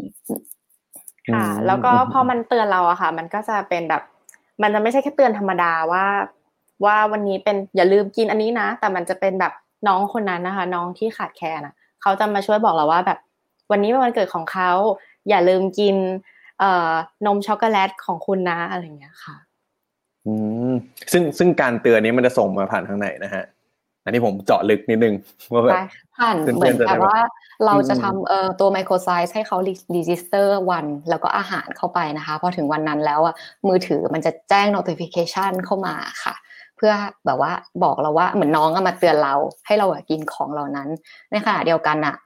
[1.34, 4.02] ค่ะ แล้วก็พอมันเตือนเราอะค่ะ มันก็จะเป็นแบบ
[4.62, 6.06] มันจะไม่ใช่แค่เตือนธรรมดาว่า
[6.86, 9.54] ว่าวันนี้เป็นอย่าลืมกินอันนี้นะ แต่มันจะเป็นแบบ
[9.88, 13.20] น้องคนนั้นนะคะ น้องที่ขาดแคลนอะเขาจะมาช่วยบอกเราว่าแบบ
[13.72, 14.72] วันนี้เป็นวันเกิดของเขา
[15.30, 15.96] อย่าลืมกิน
[16.60, 16.92] เอ่อ
[17.26, 19.36] นมช็อกโกแลตของคุณนะอะไรอย่างเงี้ยค่ะ
[20.26, 20.34] อื
[20.72, 20.74] ม
[21.12, 23.44] ซึ่งซึ่งการเตือนนี้มันจะส่งมาผ่านทางไหนนะฮะ
[24.04, 25.16] อันนี้ผมเจาะลึกนิดนึง
[25.54, 25.78] ว่าแบบ
[26.18, 27.20] ผ่านเหมือนกับว่า
[27.66, 29.58] เราจะทำเอ่อตัว microsite ให้เขา
[29.96, 33.36] register วัน แล้วก็อาหารเข้าไปนะคะพอถึงวันนั้นแล้วอะ
[33.68, 36.36] มือถือมันจะแจ้ง notification เข้ามาค่ะ
[36.78, 36.94] เพื่อ
[37.26, 37.52] แบบว่า
[37.84, 40.90] บอกเราว่าเหมือนน้องมาเตือนเราให้เรากินของเหล่านั้น
[41.32, 42.18] ในขณะเดียวกันอะ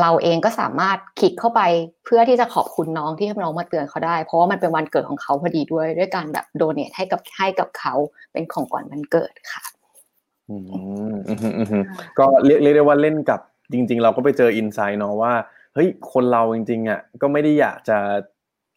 [0.00, 1.60] เราเองก็สามารถคลิกเข้าไป
[2.04, 7.94] เพื่อที่จะขอบคุณน้องที่น้องมาเตือนเขาได้ เพราะว่ามันเป็นวันเกิดของเขาพอดีด้วยด้วยการแบบโดเนทให้กับให้กับเขา
[8.32, 9.83] เป็นของขวัญวันเกิดค่ะอืม
[12.18, 13.40] ก็เรียกเรียกได้ว่าเล่นกับ
[13.72, 15.32] จริง ๆ เราก็ไปเจออินไซน์เนาะว่า
[15.74, 17.98] เฮ้ยคนเราจริงๆอะก็ไม่ได้อยากจะ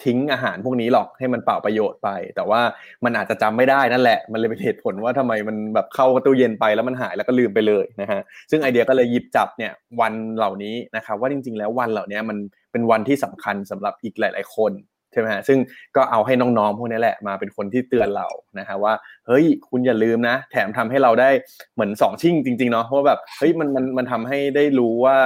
[0.06, 2.62] ทิ้งอาหารพวกนี้หรอกให้มันเปล่าประโยชน์ไป แต่ว่า
[3.06, 12.38] มันอาจจะจำไม่ได้นั่นแหละ มันเลยเป็นเหตุผลว่าทำไมมันแบบเข้าตู้เย็นไปแล้วมันหายแล้วก็ลืมไปเลยนะฮะซึ่งไอเดียก็เลยหยิบจับเนี่ยวันเหล่านี้นะครับว่าจริง ๆ แล้ววันเหล่านี้มัน
[12.72, 15.60] เป็นวันที่สำคัญสำหรับอีกหลาย ๆ คนใช่ไหมฮะซึ่ง
[15.96, 18.28] ก็เอาให้น้องๆพวกนี้แหละมาเป็นคนที่เตือนเรา
[18.60, 18.94] นะฮะว่า
[19.28, 21.30] เฮ้ยคุณอย่าลืมนะ แถมทำให้เราได้
[21.76, 25.18] เหมือนสองชิ่งจริงๆเนาะเพราะแบบเฮ้ยมันมันมันทำให้ได้รู้ว่า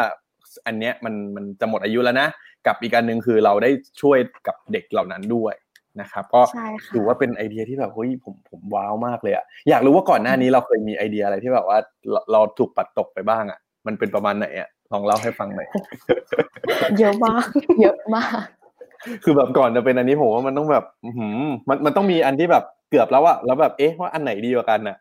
[0.66, 2.28] อันเนี้ยมันมันจะหมดอายุแล้วนะ
[2.68, 3.70] กับอีกอันหนึ่งคือเราได้
[4.02, 5.54] ช่วยกับเด็กเหล่านั้นด้วย
[6.02, 6.42] นะครับก็
[6.94, 11.78] ถือว่าเป็นไอเดียที่แบบเฮ้ยผมผมว้าวมากเลยอะอยากรู้ว่าก่อนหน้านี้เราเคยมีไอเดียอะไรที่แบบว่า
[12.32, 15.68] เราถูกปัดตกไปบ้างอะมันเป็นประมาณไหนอะลองเล่าให้ฟังหน่อย
[17.00, 17.48] เยอะมาก
[17.82, 18.46] เยอะมาก
[19.24, 20.86] คือแบบก่อนจะเป็นอันนี้ผมว่ามันต้องแบบ
[21.18, 24.98] หืมมันมันต้องมีอันที่แบบเกือบแล้วอะแล้วแบบเอ๊ะว่าอันไหนดีกว่ากันอะ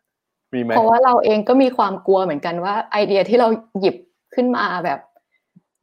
[0.55, 3.49] มีไหมเพราะว่าเราเองก็มีความกลัวเหมือนกันว่า ไอเดียที่เรา
[3.81, 3.97] หยิบ
[4.35, 4.99] ขึ้นมาแบบ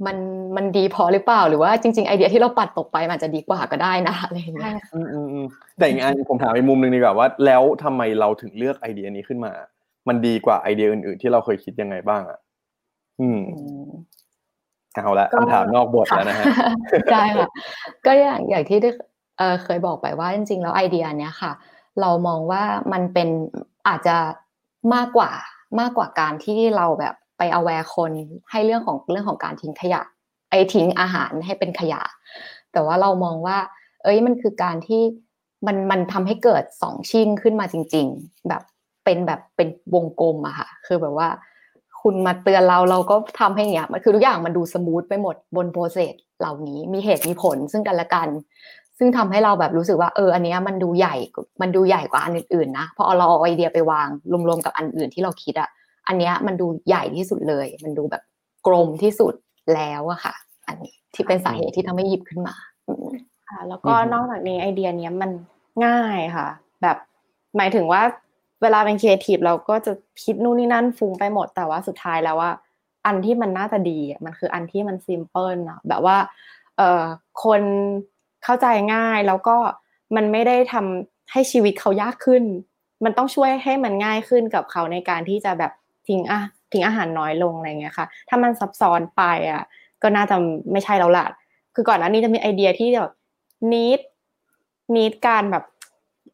[0.05, 0.17] มัน
[0.55, 9.51] มันดีพอหรือเปล่าหรือว่าจริง ๆ ไอเดียที่เราปัดตกไปมันจะดีกว่าก็ได้นะอะไรอย่างเงี้ยอืมอืมอืมแต่อีกอันผมถามอีกมุมหนึ่งดีกว่าว่า แล้วทำไมเราถึงเลือกไอเดียนี้ขึ้นมา
[10.07, 12.39] มันดีกว่าไอเดียอื่น ๆ ที่เราเคยคิดยังไงบ้างอะ
[13.19, 13.39] อืม
[14.97, 16.45] เอาละคำถามนอกบทแล้วนะฮะ
[17.11, 17.49] ใช่ค่ะ
[18.05, 18.89] ก็อย่างอย่างที่ได้
[19.63, 21.51] เคยบอกไปว่าจริงๆแล้วไอเดียเนี้ยค่ะ
[22.01, 23.29] เรามองว่ามันเป็น
[23.87, 24.17] อาจจะ
[24.93, 25.31] มากกว่า
[25.79, 28.11] มากกว่าการที่เราแบบไป aware คน
[28.51, 30.01] ให้เรื่องของเรื่องของการทิ้งขยะ
[30.49, 32.01] ไอทิ้งอาหารให้เป็นขยะ
[32.71, 33.57] แต่ว่าเรามองว่า
[34.03, 35.01] เอ้ยมันคือการที่
[35.67, 38.61] มันมันทำให้เกิดสองชิ่งขึ้นมาจริง ๆ แบบ
[39.03, 41.29] เป็นแบบเป็นวงกลมอะค่ะ คือแบบว่า
[42.09, 48.29] คุณมาเตือนเราเราก็ทำให้เนี้ยมันคือทุกอย่างมันดู smooth ไปหมดบน process เหล่านี้มีเหตุมีผลซึ่งกันและกัน
[48.97, 51.15] ซึ่งทำให้เราแบบรู้สึกว่าเอออันเนี้ยมันดูใหญ่
[51.61, 54.07] มันดูใหญ่กว่าอันอื่นๆนะพอเราเอาไอเดียไปวาง
[54.47, 55.69] รวมๆกับอันอื่นที่เราคิดอะ
[56.07, 58.23] อันเนี้ยมันดูใหญ่ที่สุดเลย มันดูแบบ
[58.67, 59.33] กลมที่สุด
[59.73, 60.35] แล้วอะค่ะ
[60.67, 62.55] อันนี้ที่เป็นสาเหตุที่ทำให้หยิบขึ้นมา
[63.49, 65.31] ค่ะแล้วก็นอกจากนี้ไอเดียเนี้ยมัน
[65.85, 66.47] ง่ายค่ะ
[66.81, 66.97] แบบ
[67.57, 68.01] หมายถึงว่า
[68.61, 69.93] เวลาเป็นครีเอทีฟเราก็จะ
[70.23, 72.51] คิดนู่นนี่นั่นฟุ้งไปหมดแต่ว่าสุดท้ายแล้วว่า
[73.05, 76.17] อันที่มันน่าจะดีมันคืออันที่มันซิมเพิลนะแบบว่า
[76.77, 77.03] เอ่อ
[77.43, 77.61] คน
[78.43, 79.57] เข้าใจง่ายแล้วก็
[80.15, 82.43] มันไม่ได้ทำให้ชีวิตเขายากขึ้น
[83.03, 85.71] มันต้องช่วยให้มันง่ายขึ้นกับเขาในการที่จะแบบ
[86.07, 86.41] ทิ้งอะ
[86.71, 89.63] ทิ้งอาหารน้อยลงอะไรเงี้ยค่ะ ถ้ามันซับซ้อนไปอะ
[90.01, 90.35] ก็น่าจะ
[90.71, 91.25] ไม่ใช่แล้วล่ะ
[91.75, 93.11] คือก่อนหน้านี้จะมีไอเดียที่แบบ
[93.73, 93.99] นิด
[94.95, 95.63] นิดการแบบ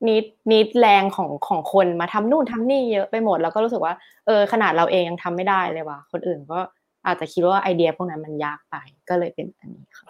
[0.10, 3.94] นิดนิดแรงของของคนมาทำนู่นทำนี่เยอะไปหมด แล้วก็รู้สึกว่า
[4.26, 6.60] เออขนาดเราเองยังทำไม่ได้เลยว่ะคนอื่นก็
[7.06, 8.76] อาจจะคิดว่าไอเดียพวกนั้นมันยากไป
[9.10, 10.10] ก็เลยเป็นอันนี้ค่ะ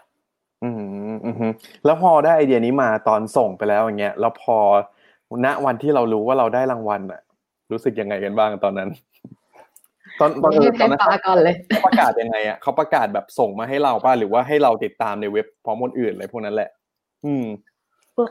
[0.63, 1.47] อืมอืมฮึ
[1.85, 4.57] แล้วพอได้ไอเดียนี้มาตอนส่งไปแล้วอย่างเงี้ยแล้วพอ
[5.45, 7.21] ณวันที่เรารู้ว่าเราได้รางวัลอะ
[7.71, 8.89] รู้สึกยังไงกันบ้างตอนนั้น
[10.19, 16.69] ตอนตอนให้ตอให้นนั้นฟ้าก่อนเลยเขาประกาศยังไงอะเขาประกาศแบบส่งมาให้เราป่ะหรือว่าให้เราติดตามในเว็บพร้อมคนอื่นอะไรพวกนั้นแหละ
[17.25, 17.45] อืม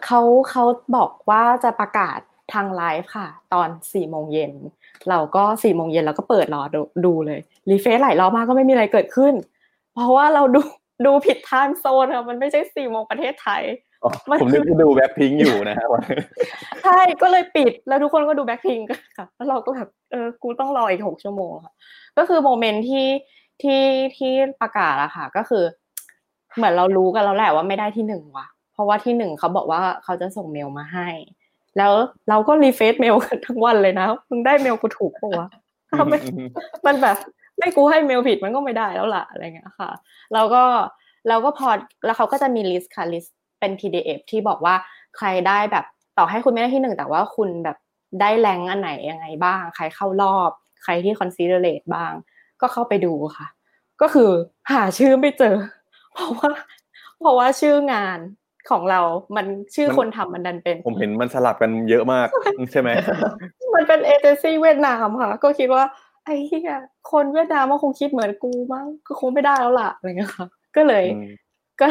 [0.06, 0.64] เขาเขา
[0.96, 2.18] บอกว่าจะประกาศ
[2.52, 4.52] ทางไลฟ์ค่ะ ตอนสี่โมงเย็น
[5.10, 9.34] เราก็สี่โมงเย็นเราก็เปิดรอดูดูเลย refresh หลายรอบมากก็ไม่มีอะไรเกิดขึ้น
[9.94, 10.60] เพราะว่าเราดู
[11.06, 13.62] ดูผิด time zone ค่ะมันไม่ใช่สี่โมงประเทศไทย
[14.04, 15.86] อ๋อมันผมนึกว่าดูแบ็คพิงอยู่นะฮะ
[16.84, 21.74] ใช่ก็เลยปิดแล้วทุกคนก็ดูแบ็คพิงกันค่ะแล้วเราก็แบบเออกูต้องรออีกหกชั่วโมงค่ะ
[22.18, 23.06] ก็คือ moment ที่
[23.62, 23.82] ที่
[24.16, 25.64] ที่ประกาศอะค่ะ ก็คือ
[26.56, 31.08] เหมือนเรารู้กันแล้วแหละว่าไม่ได้ที่หนึ่งว่ะเพ ราะว่าที่หนึ่งเขาบอกว่าเขาจะส่งเมลมาให้
[31.78, 31.92] แล้ว
[32.28, 35.48] เราก็ refresh เมลกันทั้งวันเลยนะมึงได้เมลกูถูกปะวะ
[35.88, 36.18] ถ้าไม่
[36.86, 37.16] มันแบบ
[37.58, 39.90] ไม่กูให้เมลผิดมันก็ไม่ได้แล้วล่ะอะไรเงี้ยค่ะ
[40.34, 40.62] แล้วก็
[41.28, 41.68] เราก็พอ
[42.04, 44.74] แล้วเขาก็จะมี list ค่ะ list เป็น PDF ที่บอกว่า
[45.16, 45.84] ใครได้แบบ
[46.18, 47.76] ต่อให้คุณไม่ได้ที่หนึ่งแต่ว่าคุณแบบ
[48.20, 50.50] ได้ rank อันไหนยังไงบ้าง ใครเข้ารอบ
[50.82, 52.12] ใครที่ considerate บ้าง
[52.60, 53.46] ก็เข้าไปดูค่ะ
[54.00, 54.30] ก็คือ
[54.72, 55.56] หาชื่อไม่เจอ
[56.12, 56.48] เพราะว่า
[57.20, 58.18] เพราะว่าชื่องาน
[58.70, 59.00] ของเรา
[59.36, 62.28] มันชื่อมันคนทำมันดันเป็น ผมเห็นมันสลับกันเยอะมาก
[62.72, 62.90] ใช่ไหม
[63.74, 65.84] มันเป็นเอเจนซี่เวียดนามค่ะ ก็คิดว่า
[66.24, 66.78] ไอ้เหี้ย
[67.12, 70.46] คนเวียดนามมันคงคิดเหมือนกูมั้งก็คงไม่ได้แล้วล่ะอะไรเงี้ยค่ะ
[70.76, 71.28] ก็เลยอืม
[71.80, 71.86] ก็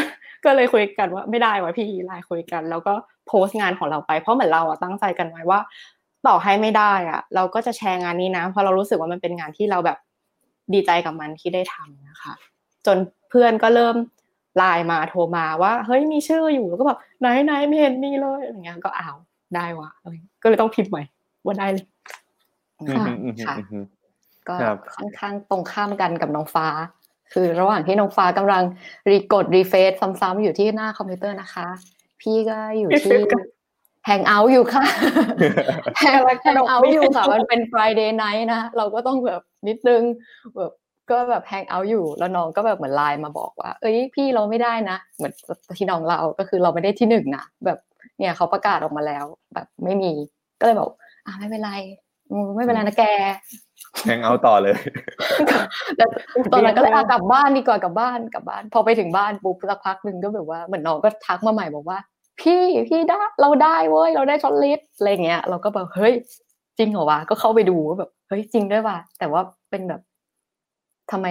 [0.46, 2.94] ก็เลยคุยกันว่าไม่ได้ว่ะพี่ไลน์คุยกัน แล้วก็
[3.28, 5.60] โพสต์งานของเราไป เพราะเหมือนเราอะตั้งใจกันไว้ว่า
[6.28, 9.98] ต่อให้ไม่ได้อะเราก็จะแชร์งานนี้นะ เพราะเรารู้สึกว่ามันเป็นงานที่เราแบบ
[10.74, 12.34] ดีใจกับมันที่ได้ทำนะคะ
[12.86, 12.98] จน
[13.30, 13.96] เพื่อนก็เริ่ม
[14.58, 19.18] ไลน์มาโทรมาว่าเฮ้ยมีชื่ออยู่แล้วก็แบบไหนไหนไม่เห็นมีเลยอะไรเงี้ยก็อ้าว
[19.56, 21.04] ได้ว่ะอะไรก็เลยต้องพิมพ์ใหม่
[21.46, 21.86] ว่าได้เลย
[22.98, 23.86] ค่ะอืมอืมอืมค่ะอืม
[24.48, 26.68] ก็ครับค่อนข้างตรงข้ามกันกับน้องฟ้า
[27.34, 28.64] คือระหว่างที่น้องฟ้ากำลัง
[29.10, 31.68] รีกด refresh ซ้ำๆอยู่ที่หน้าคอมพิวเตอร์นะคะ
[32.22, 33.18] พี่ก็อยู่ที่
[34.06, 34.84] แฮงเอาท์อยู่ค่ะ
[36.00, 40.02] แฮงแฮงเอาท์อยู่ค่ะ มันเป็น Friday night นะ เราก็ต้องแบบนิดนึง
[40.58, 40.72] แบบ
[41.10, 45.34] ก็แบบแฮงเอาท์อยู่แล้วน้องก็แบบเหมือนไลน์มาบอกว่า เอ้ยพี่เราไม่ได้นะ เหมือน
[45.78, 47.80] ที่น้องเราก็คือเราไม่ได้ที่หนึ่งนะแบบ
[48.18, 50.12] เนี่ยเขาประกาศออกมาแล้ว แบบไม่มี
[50.60, 50.90] ก็เลยบอก
[51.26, 51.72] อ่าไม่เป็นไร
[52.32, 53.04] อืมไม่เป็นไรนะแก
[54.06, 54.76] แฮงเอาต่อเลย
[55.98, 56.06] แต่
[56.54, 61.98] ตอนนั้นก็เลยอะกลับบ้านดีกว่ากลับบ้านกลับบ้าน พอไปถึงบ้านปุ๊บสักพักหนึ่งก็แบบว่าเหมือนน้องก็ทักมาใหม่บอกว่า
[62.42, 66.14] พี่พี่ได้เราได้เว้ยเราได้ shortlist อะไรเงี้ย เราก็แบบเฮ้ย
[66.78, 70.02] จริงเหรอวะก็เข้าไปดูว่าแบบเฮ้ยจริงด้วยว่ะแต่ว่าเป็นแบบ
[71.12, 71.28] ทำไม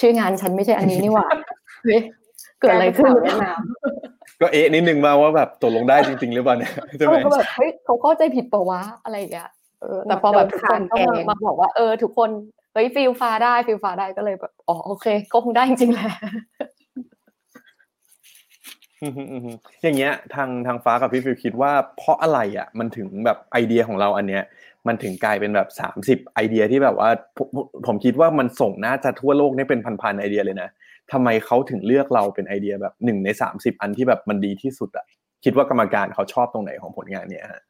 [0.00, 1.26] ชื่องานฉันไม่ใช่อันนี้นี่หว่า
[1.84, 2.00] เฮ้ย
[2.60, 3.60] เกิดอะไรขึ้นเวียดนาม
[4.40, 12.30] ก็เอ๊ะนิดนึงมาว่าแบบตกลงได้จริง ๆ หรือเปล่าเนี่ยใช่ไหมเราก็แบบเฮ้ยเขาเข้าใจผิดปะวะอะไรอย่างเงี้ยเออแต่พอแบบทุกคนก็มามาบอกว่าเออทุกคน
[12.72, 16.10] เฮ้ยฟิวฟ้าได้ฟิวฟ้าได้ก็เลยแบบอ๋อโอเคก็คงได้จริงๆแหละ
[19.02, 24.42] อืมอืมอืมอย่างเงี้ยทางทางฟ้ากับพี่ฟิวคิดว่าเพราะอะไรอะ มันถึงแบบไอเดียของเราอันเนี้ย
[24.88, 30.68] มันถึงกลายเป็นแบบสามสิบไอเดียที่แบบว่าผมผมผมคิดว่ามันส่งน่าจะทั่วโลกเนี่ยเป็นพันๆไอเดียเลยนะ
[31.12, 35.04] ทำไมเขาถึงเลือกเราเป็นไอเดียแบบหนึ่งในสามสิบอันที่แบบมันดีที่สุดอะ
[35.44, 37.62] คิดว่ากรรมการเขาชอบตรงไหนของผลงานเนี้ยฮะ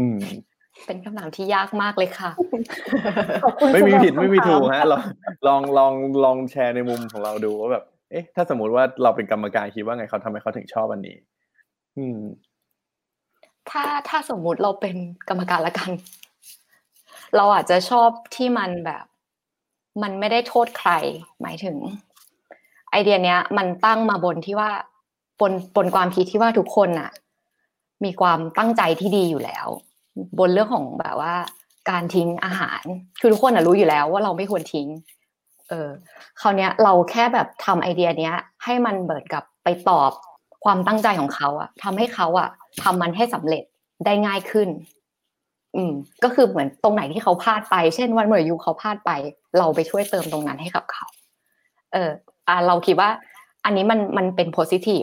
[0.00, 0.18] อืม
[0.86, 2.30] เป็นคำถามที่ยากมากเลยค่ะ
[3.44, 5.02] ขอบคุณไม่มีสำหรับผิดไม่มีคำถาถูกฮะลอง
[5.46, 5.92] ลองลอง
[6.24, 11.16] ลองแชร์ในมุมของเราดูว่าแบบ เอ๊ะ ถ้าสมมุติว่าเราเป็นกรรมการคิดว่าไงเขาทำไมเขาถึงชอบอันนี้
[11.98, 12.18] อืม
[13.70, 14.96] ถ้าถ้าสมมุติเราเป็น
[15.28, 15.90] กรรมการละกัน
[17.36, 19.04] เราอาจจะชอบที่มันแบบ
[20.02, 20.90] มันไม่ได้โทษใคร
[21.40, 21.76] หมายถึง
[22.90, 24.70] ไอเดียเนี้ย มันตั้งมาบนที่ว่า
[25.40, 27.10] บนบนความคิดที่ว่าทุกคนน่ะ
[28.04, 29.66] มีความตั้งใจที่ดีอยู่แล้ว
[30.38, 31.34] บนเรื่องของแบบว่า
[31.90, 32.82] การทิ้งอาหาร
[33.20, 34.88] คือทุกคนน่ะรู้อยู่แล้วว่าเราไม่ควรทิ้ง
[35.68, 35.88] เออ
[36.40, 40.12] คราวเนี้ย เราแค่แบบทำไอเดียเนี้ย ให้มันเบิดกับไปตอบ
[40.64, 42.48] ความตั้งใจของเขาอะทำให้เขาอะ
[42.82, 43.64] ทำมันให้สำเร็จ
[44.04, 44.68] ได้ง่ายขึ้น
[45.76, 45.92] อืม
[46.24, 49.10] ก็คือเหมือนตรงไหนที่เขาพลาดไป เช่นวันเมื่อยูเขาพลาดไป
[49.58, 51.06] เราไปช่วยเติมตรงนั้นให้กับเขา
[51.92, 52.10] เออ
[52.48, 53.10] อ่าเราคิดว่า
[53.64, 55.02] อันนี้มันมันเป็นโพซิทีฟ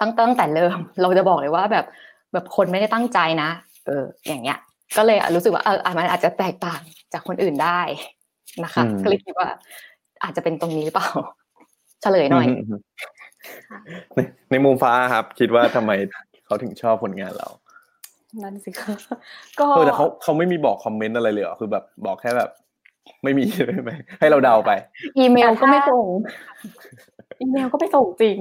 [0.00, 1.84] ตั้งตั้งแต่เริ่ม เราจะบอกเลยว่าแบบ
[2.32, 3.50] แบบคนไม่ได้ตั้งใจนะ
[3.86, 4.58] เออ อย่างเงี้ย
[4.96, 6.80] ก็เลยรู้สึกว่าเอออะมันอาจจะแตกต่าง
[7.12, 7.80] จากคนอื่นได้
[8.64, 9.48] นะคะอืมก็เลยคิดว่า
[10.22, 11.08] อาจจะเป็นตรงนี้หรือเปล่า
[12.02, 12.80] เฉลยหน่อยม
[14.14, 15.92] ในในมุมฟ้าครับ คิดว่าทำไม
[16.46, 17.48] เขาถึงชอบผลงานเรา
[18.42, 18.94] นั่นสิคะ
[19.60, 22.50] ก็เออแต่เขาเขาไม่มีบอกคอมเมนต์อะไรเลยเหรอคือแบบบอกแค่แบบ
[23.24, 24.70] ไม่มีใช่ไหมให้เราเดาไป
[25.18, 26.06] อีเมลก็ไม่ส่ง
[27.40, 28.38] อีเมลก็ไม่ส่งจริง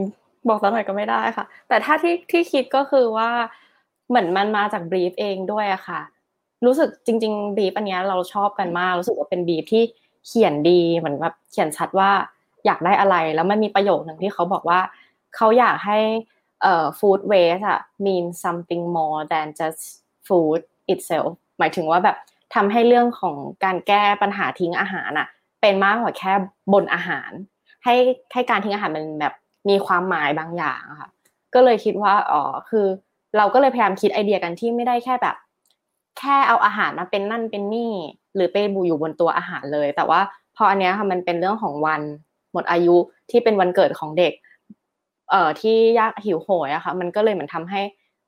[0.47, 3.29] บอกสักหน่อยก็ไม่ได้ค่ะ แต่ถ้าที่ที่คิดก็คือว่า
[4.09, 6.01] เหมือนมันมาจากบรีฟเองด้วยอะค่ะ
[6.65, 9.83] รู้สึกจริง ๆบรีฟอันเนี้ยเราชอบกันมาก รู้สึกว่าเป็นบรีฟที่
[10.27, 12.11] เขียนดีเหมือนแบบเขียนชัดว่า
[12.65, 14.79] อยากได้อะไร แล้วมันมีประโยคหนึ่งที่เขาบอกว่า
[15.35, 15.99] เขาอยากให้
[16.61, 19.81] เอ่อ food waste อะ mean something more than just
[20.27, 20.59] food
[20.93, 22.17] itself หมายถึงว่าแบบ
[22.55, 25.27] ทำให้เรื่องของการแก้ปัญหาทิ้งอาหารอะ
[25.61, 26.33] เป็นมากกว่าแค่
[26.73, 27.31] บนอาหาร
[27.83, 27.95] ให้
[28.33, 29.33] ให้การทิ้งอาหารมันแบบ
[29.69, 31.09] มีความหมายบางอย่างอะค่ะ
[31.53, 32.87] ก็เลยคิดว่าอ๋อคือ
[33.37, 35.35] เราก็เลยพยายามคิดไอเดียกันที่ไม่ได้แค่แบบ
[36.19, 37.93] แค่เอาอาหารมาเป็นนั่นเป็นนี่
[38.35, 40.19] หรือไปบูอยู่บนตัวอาหารเลย แต่ว่า
[40.55, 42.01] พออันเนี้ยค่ะมันเป็นเรื่องของวัน
[42.55, 42.95] หมดอายุ
[43.31, 44.33] ที่เป็นวันเกิดของเด็ก
[45.31, 47.81] เอ่อที่ยากหิวโหยอะค่ะมันก็เลยเหมือนทำให้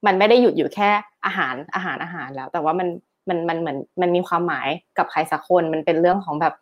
[0.06, 0.90] มันไม่ได้หยุดอยู่แค่
[1.26, 2.88] อาหารอาหารอาหารแล้ว แต่ว่ามัน
[3.30, 6.54] มันมันเหมือนมันมีความหมายกับใครสักคนมันเป็นเรื่องของแบบ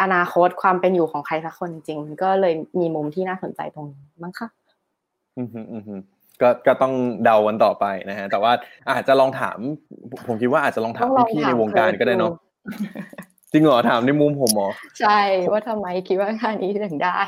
[0.00, 4.48] อนาคตความเป็นอยู่ของใครสักคนจริงๆมันก็เลยมีมุมที่น่าสนใจตรงนี้มั้งค่ะ
[5.38, 5.94] อืมฮึอืมฮึ
[6.40, 6.92] ก็ก็ต้อง
[7.24, 8.52] เดากันต่อไปนะฮะแต่ว่า
[8.90, 9.58] อาจจะลองถาม
[10.26, 12.32] ผมคิดว่าอาจจะลองถามต้องลองพี่ๆถามในวงการก็ได้เนาะ
[13.52, 17.18] จริงเหรอถามในมุมผมเหรอใช่ว่าทำไมคิดว่าค่านี้ถึงได้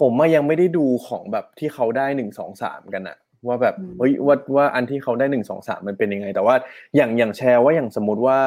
[0.00, 6.54] ผมอะยังไม่ได้ดูของแบบที่เขาได้หนึ่งสองสามกันอะว่าแบบอืมเฮ้ยว่าว่าอันที่เขาได้หนึ่งสองสามมันเป็นยังไง แต่ว่า
[6.96, 8.38] อย่างอย่างแชร์ว่าอย่างสมมติว่า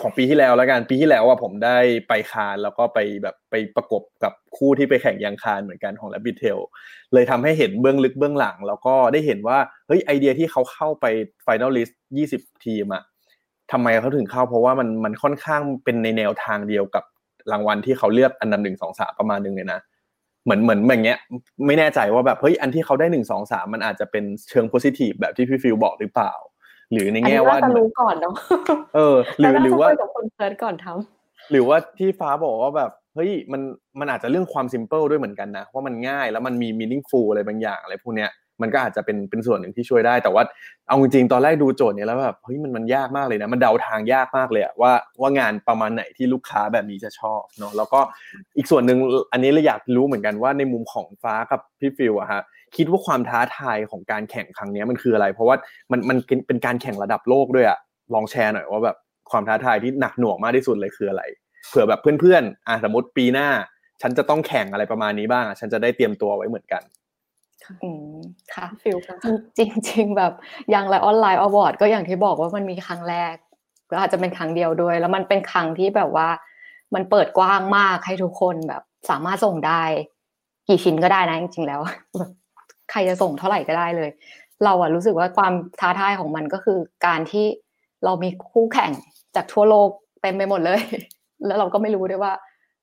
[0.00, 6.58] ของปีที่แล้วแล้วกันปีที่แล้วว่าผมได้ไปคานแล้วก็ไปแบบไปประกบกับคู่ที่ไปแข่งยังคานเหมือนกันของ r a b b i t Tail
[7.12, 11.06] เลยทำให้เห็นเบื้องลึกเบื้องหลัง แล้วก็ได้เห็นว่าเฮ้ยไอเดียที่เขาเข้าไป
[11.46, 11.92] Final List
[12.28, 13.02] 20ทีมอะ
[13.72, 17.04] ทำไมเขาถึงเข้า เพราะว่ามันมันค่อนข้างเป็นในแนวทางเดียวกับ
[17.52, 19.80] รางวัลที่เขาเลือกอันดับหนึ่งสองสามประมาณหนึงเลยนะ
[20.44, 21.18] เหมือนเหมือนแบบเงี้ย
[21.66, 26.32] ไม่แน่ใจว่าแบบเฮ้ยอันที่เขาได้หนึ่งสองสามมันอาจจะเป็นเชิง positive แบบที่พี่ฟิลบอกหรือเปล่า
[26.92, 28.34] หรือในอันนี้แง่ว่าน่าจะรู้ก่อนเนาะ
[28.94, 33.62] เออ หรือแต่น่หรือจะว่าคุยกับคน first ก่อนทำหรือว่าที่ฟ้าบอกว่าแบบเฮ้ยมัน
[34.00, 38.30] มันอาจจะเรื่องความซิมเ l ิลด้วยเหมือนกันนะว่ามันง่ายแล้วมันมี meaningful อะไรบางอย่างอะไรพวกเนี้ย
[38.62, 40.42] มันก็อาจจะเป็นเป็นส่วนหนึ่งที่ช่วยได้ แต่ว่า
[40.88, 48.00] เอาจริงๆตอนแรกดูโจทย์เนี้ยแล้วแบบเฮ้ยมันมันยากมากเลยนะมันเดาทางยากมากเลยว่าว่างานประมาณไหนที่ลูกค้าแบบนี้จะชอบเนาะแล้วก็
[48.56, 48.98] อีกส่วนหนึ่ง
[49.32, 52.42] อันนี้เราอยากรู้เหมือนกันว่าในมุมของฟ้ากับพี่ฟิลอะฮะ
[52.76, 55.56] คิดว่าความท้าทายของการแข่งครั้งนี้มันคืออะไร เพราะว่า
[55.92, 56.16] มันมัน
[56.46, 57.78] เป็นการแข่งระดับโลกด้วยอะ
[58.14, 58.96] ลองแชร์หน่อยว่าแบบ
[59.30, 61.22] ความท้าทายที่หนักหน่วงมากที่สุดเลยคืออะไร
[61.68, 63.48] เผื่อแบบเพื่อนๆอะสมมติปีหน้า
[64.02, 66.82] ฉันจะต้องแข่งอะไรประมาณนี้บ้าง ฉันจะได้เตรียมตัวไว้เหมือนกัน
[67.82, 68.14] อืม
[68.54, 69.16] ค่ะฟิลค่ะ
[69.58, 70.32] จริงจริงๆแบบ
[70.70, 73.34] อย่าง Lions Live Award ก็อย่างที่บอกว่ามันมีครั้งแรก
[73.90, 76.28] ก็อาจจะเป็นครั้งเดียวด้วย แล้วมันเป็นครั้งที่แบบว่า
[76.94, 79.82] มันเปิดกว้างมากให้ทุกคนแบบ สามารถส่งได้
[80.68, 81.80] กี่ชิ้นก็ได้นะจริงๆแล้ว
[82.16, 82.30] แบบ
[82.90, 84.10] ใครจะส่งเท่าไหร่ก็ได้เลย
[84.64, 87.46] เราอะรู้สึกว่าความท้าทายของมันก็คือการที่
[88.04, 88.92] เรามีคู่แข่ง
[89.36, 89.88] จากทั่วโลก
[90.22, 90.80] เต็มไปหมดเลย
[91.46, 92.32] แล้วเราก็ไม่รู้ด้วยว่า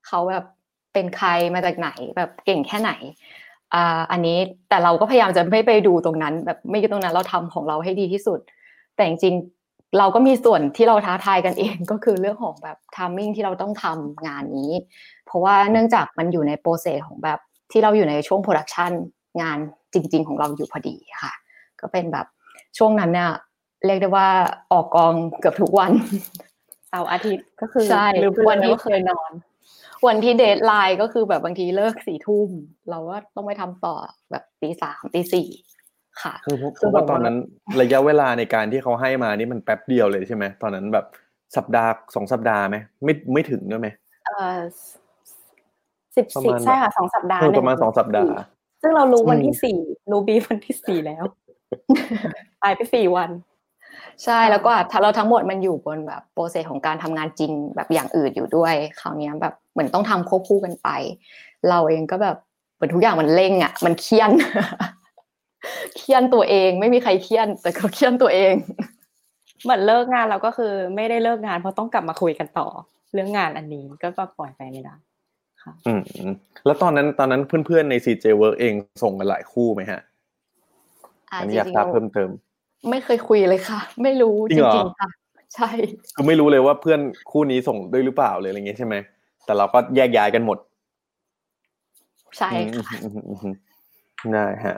[0.08, 0.46] เขาแบบ
[0.94, 2.92] เป็นใครมาจากไหน แบบเก่งแค่ไหน
[3.76, 4.38] อ่าอันนี้
[4.70, 8.40] แต่เราก็พยายามจะไม่ไปดูตรงนั้น แบบไม่ตรงนั้นเราทำของเราให้ดีที่สุด
[8.96, 14.72] แต่จริงๆเราก็มีส่วนที่เราท้าทายกันเองก็คือเรื่องของแบบ timing ที่เราต้องทำงานนี้
[15.26, 17.40] เพราะว่าเนื่องจากมันอยู่ใน process ของแบบ
[17.72, 18.92] ที่เราอยู่ในช่วง production
[19.42, 19.58] งาน
[19.94, 21.34] จริง ๆ ของเราอยู่พอดีค่ะ
[21.82, 22.26] ก็เป็นแบบ
[22.78, 23.32] ช่วงนั้นเนี่ย
[23.86, 24.28] เรียกได้ว่า
[24.72, 25.92] ออกกองเกือบทุกวัน
[26.90, 29.32] เสาร์อาทิตย์ก็คือใช่ลืมไปวันเลยที่ว่าเคยนอน
[30.08, 32.50] วันที่ deadline ก็คือแบบบางทีเลิกสี่ทุ่ม
[32.90, 33.96] เราก็ต้องไปทำต่อ
[34.32, 35.48] แบบตีสามตีสี่
[36.22, 37.36] ค่ะคือเพราะคือเพราะว่าแบบว่าตอนนั้น
[37.82, 41.06] ระยะเวลาในการที่เขาให้มานี่มันแป๊บเดียวเลยใช่ไหมตอนนั้นแบบ
[41.58, 43.88] สัปดาห์สองสัปดาห์ไหมไม่ไม่ถึงด้วยไหม
[44.26, 44.60] เอ่อ
[46.16, 48.36] สิบประสิบมาณใช่ค่ะสองสัปดาห์เออหนึ่ประมาณสองสัปดาห์
[48.82, 49.78] ซึ่งเรารู้วันอืมที่สี่
[50.12, 51.24] รู้บีฟวันที่สี่แล้ว
[52.62, 53.30] ตายไปสี่วัน
[54.24, 60.90] ใช่แล้วก็ถ้าเราทั้งหมดมันอยู่บนแบบโปรเซสของการทำงานจริงแบบอย่างอื่นอยู่ด้วยคราวเนี้ยแบบเหมือนต้องทำควบคู่กันไป
[61.70, 62.38] เราเองก็แบบ
[62.76, 64.32] เหมือนทุกอย่างมันเร่งอะ มันเคี่ยน
[65.98, 68.54] เคี่ยนตัวเองไม่มีใครเคี่ยน แต่เขาเคี่ยนตัวเอง
[69.64, 72.68] เหมือนเลิกงานเราก็คือไม่ได้เลิกงานเพราะต้องกลับมาคุยกันต่อ
[73.14, 74.96] เรื่องงานอันนี้ก็ปล่อยไปไม่ได้
[75.88, 76.02] อืม
[76.66, 78.74] แล้วตอนนั้นตอนนั้นเพื่อนๆใน CJ Work เอง
[79.04, 80.02] ส่งกันหลายคู่ไหมฮะ
[81.32, 82.30] อะอันจนี้อยากริงทราบๆเพิ่มเติม
[82.90, 85.10] ไม่เคยคุยเลยค่ะ ไม่รู้จริจงเหรอริงๆค่ะ
[85.56, 85.70] ใช่
[86.16, 87.00] คือไม่รู้เลยว่าเพื่อน
[87.32, 88.96] คู่นี้ส่งด้วยหรือเปล่าเลยอะไรเงี้ยใช่ไหม
[89.46, 90.58] แต่เราก็แยกย้ายกันหมด
[92.38, 93.56] ใช่อืมค่ะอืมอืมอืมอืม
[94.34, 94.78] ได้ฮะ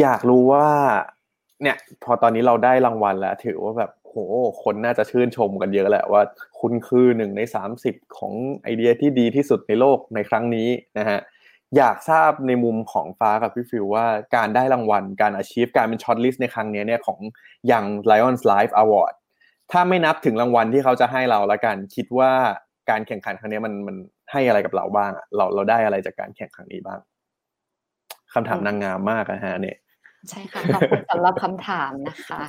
[0.00, 0.66] อยากรู้ว่า
[1.62, 4.16] เนี่ย พอตอนนี้เราได้รางวัลแล้ว ถือว่าแบบโห
[4.62, 6.22] คนน่าจะชื่นชมกันเยอะแหละว่า
[6.60, 11.18] คุณคือหนึ่งในสามสิบของไอเดียที่ดีที่สุดในโลกในครั้งนี้นะฮะ
[11.76, 17.18] อยากทราบในมุมของฟ้ากับพี่ฟิลว่าการได้รางวัลการอาชีพการเป็น shortlist ในครั้งนี้เนี่ยของ
[17.68, 19.14] อย่าง Lions Live Award
[19.72, 22.32] ถ้าไม่นับถึงรางวัลที่เขาจะให้เราละกันคิดว่า
[22.90, 23.96] การแข่งขันครั้งนี้มันมัน
[24.32, 27.00] ให้อะไรกับเราบ้างอะเราเราได้อะไรจากการแข่งครั้งนี้บ้าง
[28.34, 29.76] คำถามนางงามมากนะฮะเนี่ย
[30.30, 32.40] ใช่ค่ะขอบคุณสำหรับคำถามนะคะ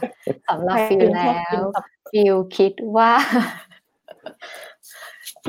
[0.50, 1.62] สำหรับฟิลแล้ว
[2.12, 3.12] ฟิลคิดว่า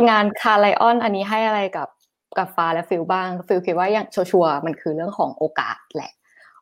[0.09, 1.89] งาน Cannes Lions อันนี้ให้อะไรกับ
[2.39, 6.13] กับฟ้าและฟิลบ้างฟิลคิดว่าอย่างชัวร์มันคือเรื่องของโอกาสแหละ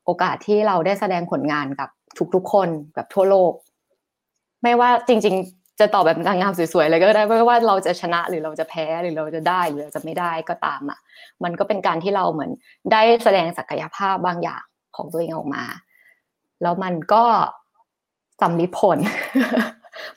[0.04, 1.88] โอกาสที่เราได้แสดงผลงานกับ
[2.34, 3.52] ทุกๆคนกับทั่วโลก
[4.62, 10.98] ไม่ว่าจริง ๆ จะตอบแบบนางงามสวยๆเลยก็ได้ไม่ว่าเราจะชนะหรือเราจะแพ้หรือเราจะได้หรือเราจะไม่ได้ก็ตามอะ
[11.44, 12.50] มันก็เป็นการที่เราเหมือน
[12.92, 14.62] ได้แสดงศักยภาพบางอย่าง
[14.96, 15.64] ของตัวเองออกมา
[16.62, 17.24] แล้วมันก็
[18.40, 18.98] สำลิผล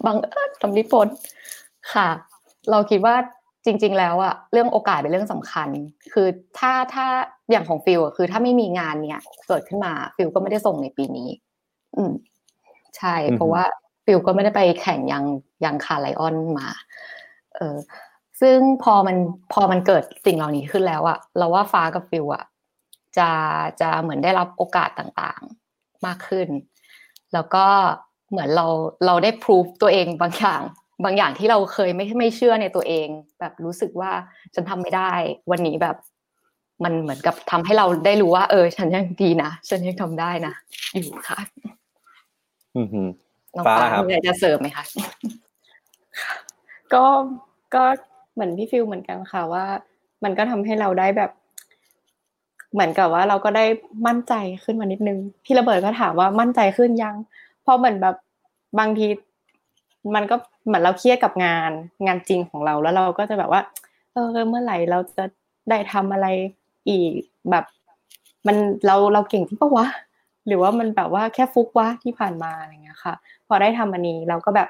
[0.06, 1.08] บางเอิญสำลิผล
[1.94, 2.08] ค่ะ
[2.72, 3.16] เราคิดว่า
[3.66, 5.70] จริง ๆ แล้วอะเรื่องโอกาสเป็นเรื่องสำคัญ
[6.14, 6.28] คือ
[6.60, 7.06] ถ้าถ้า
[7.52, 11.30] อย่างของฟิลอะคือถ้าไม่มีงานเนี้ยเกิดขึ้นมาฟิลก็ไม่ได้ส่งในปีนี้
[11.96, 12.14] อืม
[12.98, 13.64] ใช่ เพราะว่า
[14.06, 15.24] ฟิลก็ไม่ได้ไปแข่ง Young
[15.66, 16.68] Young Cannes Lions มา
[17.56, 17.78] เออ
[18.42, 19.18] ซึ่งพอมัน
[19.54, 22.44] พอมันเกิดสิ่งเหล่านี้ขึ้นแล้วอะเราว่าฟ้ากับฟิลอะ
[23.18, 23.30] จะ
[23.82, 26.48] จะเหมือนได้รับโอกาสต่างๆมากขึ้น
[27.34, 27.66] แล้วก็
[28.30, 28.68] เหมือนเรา
[29.06, 30.62] เราได้พิสูจน์ตัวเองบางอย่าง
[31.04, 33.08] บางอย่างที่เราเคยไม่ไม่เชื่อในตัวเอง
[33.40, 34.12] แบบรู้สึกว่า
[34.54, 35.12] ฉันทำไม่ได้
[35.52, 35.96] วันนี้แบบ
[36.84, 40.54] มันเหมือนกับทำให้เราได้รู้ว่า เออ ฉันยังดีนะฉันยังทำได้นะ
[40.96, 41.40] อยู่ค่ะ
[42.78, 43.08] อือหือ
[43.58, 44.84] น้องฟ้าฟ้าครับมีอะไรจะเสริมไหมคะ
[46.94, 47.06] ก็
[47.76, 47.84] ก็
[48.34, 49.66] เหมือนพี่ฟิลเหมือนกันค่ะว่า
[50.24, 51.32] มันก็ทำให้เราได้แบบ
[52.74, 53.66] เหมือนกับว่าเราก็ได้
[54.08, 54.34] มั่นใจ
[54.64, 57.16] ขึ้นมานิดนึงพี่ระเบิดก็ถามว่ามั่นใจขึ้นยัง
[57.62, 58.16] เพราะเหมือนแบบ
[58.80, 59.08] บางที
[60.16, 60.36] มันก็
[60.66, 61.72] เหมือนเราเครียดกับงาน
[62.06, 63.62] งานจริงของเราแล้วเราก็จะแบบว่า
[64.14, 65.24] เออเมื่อไหร่เราจะ
[65.70, 66.28] ได้ทำอะไร
[66.90, 67.12] อีก
[67.52, 67.66] แบบ
[68.48, 69.88] มันเราเราเก่งที่ปะวะ
[70.48, 73.14] หรือว่ามันแบบว่าแค่ฟุกวะที่ผ่านมาอะไรเงี้ยค่ะ
[73.48, 74.68] พอได้ทำอันนี้เราก็แบบ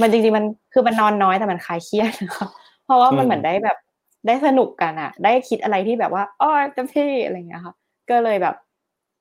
[0.00, 2.48] มันจริงๆมันคือมันนอนน้อยแต่มันคลายเครียดนะคะ
[2.84, 3.78] เพราะว่ามันเหมือนได้แบบ
[4.26, 7.74] ได้สนุกกันอะได้คิดอะไรที่แบบว่าอ้อเต็มที่อะไรเงี้ยค่ะ
[8.10, 8.54] ก็เลยแบบ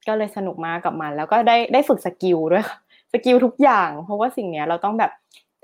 [0.08, 2.78] ก็เลยสนุกมากกับมัน แล้วก็ได้ได้ฝึก skill ด้วยค่ะ
[3.12, 5.12] skill ทุกอย่าง เพราะว่าสิ่งเนี้ยเราต้องแบบ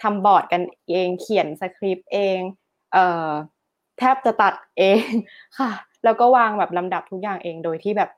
[0.02, 2.40] ทำบอร์ดกันเองเขียนสคริปต์เอง
[2.94, 3.30] เอ่อ
[4.00, 5.02] แทบจะตัดเอง
[5.60, 5.72] ค่ะ
[6.04, 8.10] แล้วก็วางแบบลำดับทุกอย่างเองโดยที่แบบ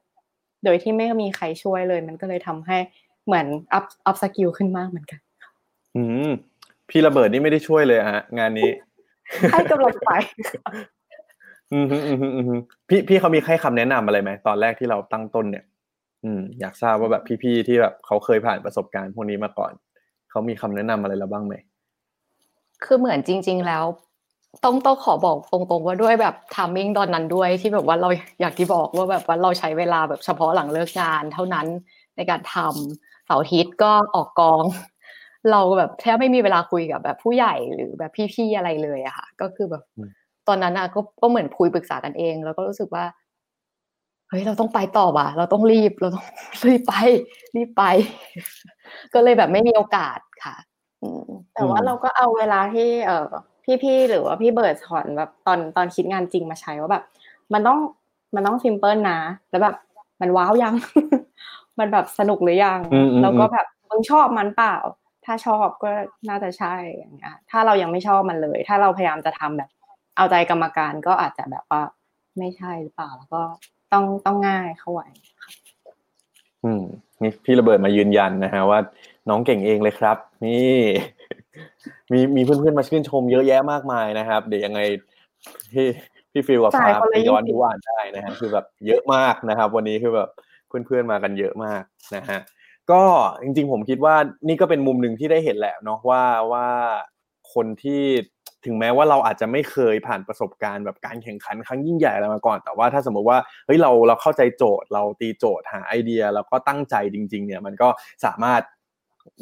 [0.65, 2.77] โดยที่ไม่มีใครช่วยเลย มันก็เลยทำให้
[3.25, 5.19] เหมือนอัพ up skill ขึ้นมากเหมือนกัน
[5.95, 6.29] อืม
[6.89, 8.69] พี่ระเบิดนี่ไม่ได้ช่วยเลยอะฮะ งานนี้
[9.51, 10.09] ให้กำลังใจ
[11.73, 12.55] อืมฮึอืมฮึอืมฮึ
[12.89, 15.63] พี่พี่เขามีให้คำแนะนำอะไรไหมตอนแรกที่เราตั้งต้นเนี่ย
[16.23, 19.73] อืมอยากทราบว่าแบบพี่ๆที่แบบเขาเคยผ่านประสบการณ์พวกนี้มาก่อน
[20.29, 21.55] เขามีคำแนะนำอะไรเราบ้างไหม
[22.83, 23.83] คือเหมือนจริง ๆ แล้ว
[24.63, 28.09] ต้องต้องขอบอกตรงๆว่าด้วยแบบทามมิ่งตอนนั้นด้วยที่แบบว่าเรา
[28.41, 31.67] อยากที่บอกว่าแบบว่าเราใช้เวลาแบบเฉพาะหลังเลิกงาน เท่านั้น
[32.15, 34.63] ในการทำเสาร์อาทิตย์ก็ออกกอง
[35.51, 40.09] เราแบบแทบไม่มีเวลาคุยกับแบบผู้ใหญ่หรือแบบพี่ๆอะไรเลยอะค่ะ ก็คือแบบอืม
[40.47, 43.05] ตอนนั้นอะก็ก็เหมือนคุยปรึกษากันเอง แล้วก็รู้สึกว่า
[44.29, 46.25] เฮ้ยเราต้องไปต่อว่ะ เราต้องรีบเราต้อง
[46.67, 46.93] รีบไป
[47.55, 47.83] รีบไป
[49.13, 50.55] ก็เลยแบบไม่มีโอกาสค่ะ
[51.01, 53.27] อืมแต่ว่าเราก็เอาเวลาที่เออ
[53.83, 57.03] พี่ๆหรือว่าพี่เบิร์ดสอนแบบตอนตอนคิดงานจริงมาใช้ว่าแบบ
[57.53, 57.79] มันต้อง
[58.35, 59.75] มันต้องซิมเพิลนะ แล้วแบบ
[60.21, 60.75] มันว้าวยัง
[61.79, 64.75] มันแบบสนุกหรือยังอืมอืมแล้วก็แบบมึงชอบมันเปล่า
[65.25, 65.91] ถ้าชอบก็
[66.29, 69.69] น่าจะใช่อย่างเงี้ยถ้าเรายังไม่ชอบมันเลย ถ้าเราพยายามจะทำแบบ
[70.17, 71.81] เอาใจกรรมการก็อาจจะแบบว่า
[72.39, 73.41] ไม่ใช่หรือเปล่าแล้วก็
[73.93, 75.07] ต้องต้องง่ายเข้าไว้
[76.63, 76.83] อืม
[77.21, 78.79] นี่พี่ระเบิดมายืนยันนะฮะว่า
[79.29, 80.77] น้องเก่งเองเลยครับ นี่
[82.11, 84.79] มีมีเพื่อนๆมาชื่นชมเยอะแยะมากมายนะครับ เดี๋ยวยังไง
[85.73, 85.87] พี่
[86.31, 90.29] พี่ฟิลกับจ่าฟ้ายคนละไปย้อน20ดูอ่านได้นะฮะคือแบบเยอะมากนะครับ วันนี้คือแบบ
[90.67, 91.83] เพื่อนๆมากันเยอะมาก
[92.15, 92.39] นะฮะ
[92.91, 93.03] ก็
[93.43, 94.15] จริงๆผมคิดว่า
[94.47, 96.67] นี่ก็เป็นมุมหนึ่งที่ได้เห็นแหละเนาะว่าว่า
[97.53, 98.03] คนที่
[98.65, 107.89] ถึงแม้ว่าเราอาจจะไม่เคยผ่านประสบการณ์แบบการแข่งขันครั้งยิ่งใหญ่อะไรมาก่อน แต่ว่าถ้าสมมติว่าเฮ้ยเราเราเข้าใจโจทย์ เราตีโจทย์หาไอเดียแล้วก็ตั้งใจจริง ๆ เนี่ยมันก็
[108.25, 108.61] สามารถ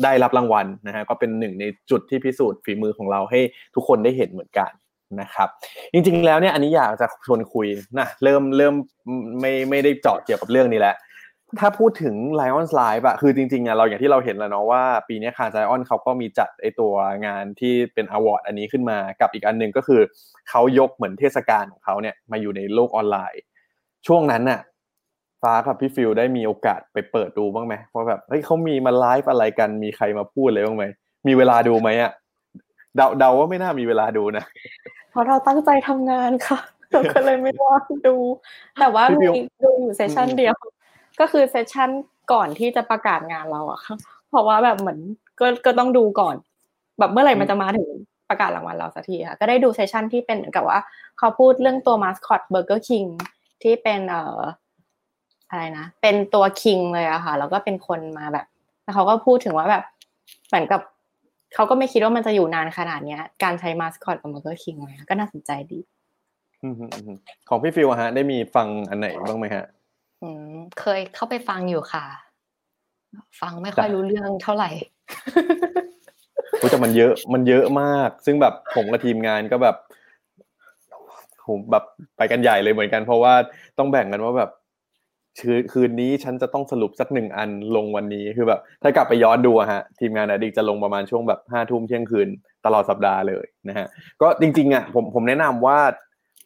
[0.04, 3.40] ได้รับรางวัลนะฮะก็เป็นหนึ่งในจุดที่พิสูจน์ฝีมือของเราให้
[3.76, 4.72] ทุกคนได้เห็นเหมือนกัน
[5.22, 5.50] นะครับ
[5.94, 7.68] จริงๆแล้วเนี่ยอันนี้อยากจะชวนคุย
[8.00, 8.74] นะเริ่มเริ่ม
[9.40, 10.96] ไม่ไม่ได้เจาะเกี่ยวกับเรื่องนี้แล้ว
[11.60, 16.94] ถ้าพูดถึง Lions Live อะคือจริงๆอะเราอย่างที่เราเห็นแล้วเนาะว่าปีนี้ Cannes Lions เขาก็มีจัดไอตัว
[17.26, 20.02] งานที่เป็น award อันนี้ขึ้นมากับอีกอันหนึ่งก็คือ
[20.50, 23.42] เขายกเหมือนเทศกาลของเขาเนี่ยมาอยู่ในโลกออนไลน์
[24.08, 24.60] ช่วงนั้นน่ะ
[25.42, 30.86] ฟ้ากับพี่ฟิลได้มีโอกาสไปเปิดดูบ้างไหมว่าแบบเฮ้ยเขามีมาไลฟ์อะไรกันมีใครมาพูดอะไรบ้างไหม
[31.28, 32.12] มีเวลาดูไหมอะ
[32.96, 34.44] เดาเดาว่าไม่น่ามีเวลาดูนะ
[35.12, 36.60] เพราะเราตั้งใจทำงานค่ะ
[36.92, 38.16] เราก็เลยไม่ว่างดู
[38.80, 40.56] แต่ว่าพี่มีฟิวดูอยู่ session อืมเดียว
[41.20, 41.90] ก็คือ session
[42.32, 43.96] ก่อนที่จะประกาศงานเราอะค่ะ
[44.30, 45.00] เพราะว่าแบบเหมือน
[45.40, 46.36] ก็ก็ต้องดูก่อน
[47.00, 47.88] แบบเมื่อไหร่มันจะมาถึง
[48.30, 50.80] ประกาศรางวัลเราสักทีค่ะ ก็ได้ดู session ที่เป็นเหมือนกับว่า
[51.20, 53.04] เขาพูดเรื่องตัว mascot Burger King
[53.64, 54.42] ที่เป็นเอ่อ
[55.50, 58.46] อะไรนะ เป็นตัว King เลยอะค่ะ แล้วก็เป็นคนมาแบบ
[58.84, 59.84] แล้วเขาก็พูดถึงว่าแบบ
[60.48, 60.82] เหมือนกับ
[61.56, 65.80] เขาก็ไม่คิดว่ามันจะอยู่นานขนาดเนี้ย การใช้มาสคอตของมันก็คิงเลยก็น่าสนใจดี
[66.64, 67.18] อืมอืมอืม
[67.50, 69.77] ของพี่ฟิวอะฮะ ได้มีฟังอันไหนบ้างไหมฮะอืม
[70.82, 72.06] เคยเข้าไปฟังอยู่ค่ะ
[73.42, 74.70] ฟังไม่ค่อยจ้ะรู้เรื่องเท่าไหร่
[76.60, 79.76] โอ้แต่มันเยอะมันเยอะมาก ซึ่งแบบผมกับทีมงานก็แบบ
[81.48, 81.84] ผมแบบ
[82.18, 83.34] ไปกันใหญ่เลยเหมือนกัน เพราะว่า
[83.78, 84.52] ต้องแบ่งกันว่าแบบ
[85.40, 92.28] คืนคืนนี้ฉันจะต้องสรุปสักหนึ่งอันลงวันนี้คือแบบถ้ากลับไปย้อนดูอะฮะ ทีมงานอดิกจะลงประมาณช่วงแบบห้าทุ่มเที่ยงคืน
[92.66, 93.88] ตลอดสัปดาห์เลยนะฮะ
[94.22, 95.78] ก็จริงๆอะผมผมแนะนำว่า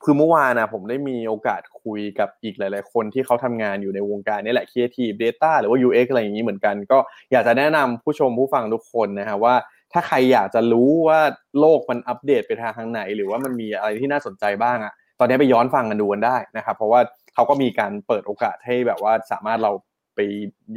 [0.04, 6.98] คือเมื่อวานนะผมได้มีโอกาสคุยกับอีกหลาย ๆ คนที่เขาทำงานอยู่ในวงการนี่แหละ Creative Data หรือว่า UX อะไรอย่างนี้เหมือนกัน ก็
[7.32, 9.56] อยากจะแนะนำผู้ชมผู้ฟังทุกคนนะฮะว่า
[9.94, 11.20] ถ้าใครอยากจะรู้ว่า
[11.60, 17.00] โลกมันอัปเดตไปทางไหน หรือว่ามันมีอะไรที่น่าสนใจบ้างอะตอนนี้ไปย้อนฟังกันดูกันได้นะครับเพราะว่า
[17.34, 19.72] เขาก็มีการเปิดโอกาสให้แบบว่าสามารถเรา
[20.16, 20.20] ไป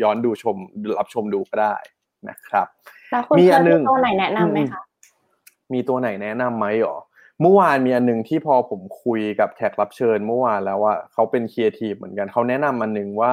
[0.03, 0.57] ย้อนดูชม
[0.99, 1.77] รับชมดูก็ได้
[2.29, 2.67] นะครับ
[3.11, 4.83] แล้วคุณมีเคอัยนหนึ่มีงตัวไหนแนะนำไหมคะ
[5.73, 6.97] มีตัวไหนแนะนำไหมหรอ
[7.41, 13.33] เมื่อวานมีอันหนึ่งที่พอผมคุยกับแขกรับเชิญ เมื่อวานแล้วว่าเขาเป็นครีเอทีฟเหมือนกันเขาแนะนำอันหนึ่งว่า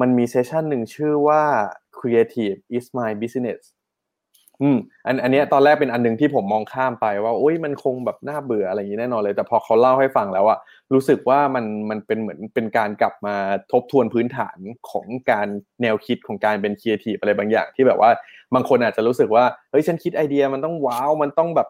[0.00, 1.42] มันมี session หนึ่งชื่อว่า
[1.98, 3.60] creative is my business
[4.62, 10.58] อืมอันอันนี้ตอนแรกเป็นอันหนึ่งที่ผมมองข้ามไปว่าโอ้ยมันคงแบบน่าเบื่ออะไรอย่างนี้แน่นอนเลย แต่พอเขาเล่าให้ฟังแล้วอะ
[10.92, 13.36] รู้สึกว่ามันมันเป็นเหมือนเป็นการกลับมา
[13.72, 14.58] ทบทวนพื้นฐาน
[14.90, 15.48] ของการ
[15.82, 18.10] แนวคิดของการเป็นครีเอทีฟอะไรบางอย่างที่แบบว่า
[18.54, 21.68] บางคนอาจจะรู้สึกว่าเฮ้ยฉันคิดไอเดียมันต้อง wow มันต้องแบบ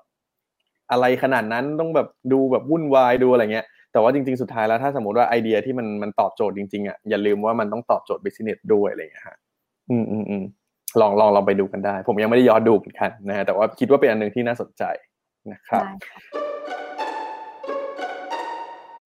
[0.92, 9.36] อะไรขนาดนั้นต้องแบบดูแบบวุ่นวายดูอะไรเงี้ยแต่ว่าจริง ๆ สุดท้ายแล้วถ้าสมมติว่าไอเดียที่มันมันตอบโจทย์จริงๆอะอย่าลืมว่ามันต้องตอบโจทย์ business ด้วยอะไรอย่างเงี้ยฮะ
[9.90, 10.44] อืมอืมอืม
[11.00, 14.82] ลองลองลองไปดูกันได้ ผมยังไม่ได้ย้อนดูเหมือนกันนะฮะแต่ว่าคิดว่าเป็นอันหนึ่งที่น่าสนใจ
[15.52, 16.42] นะครับได้ค่ะ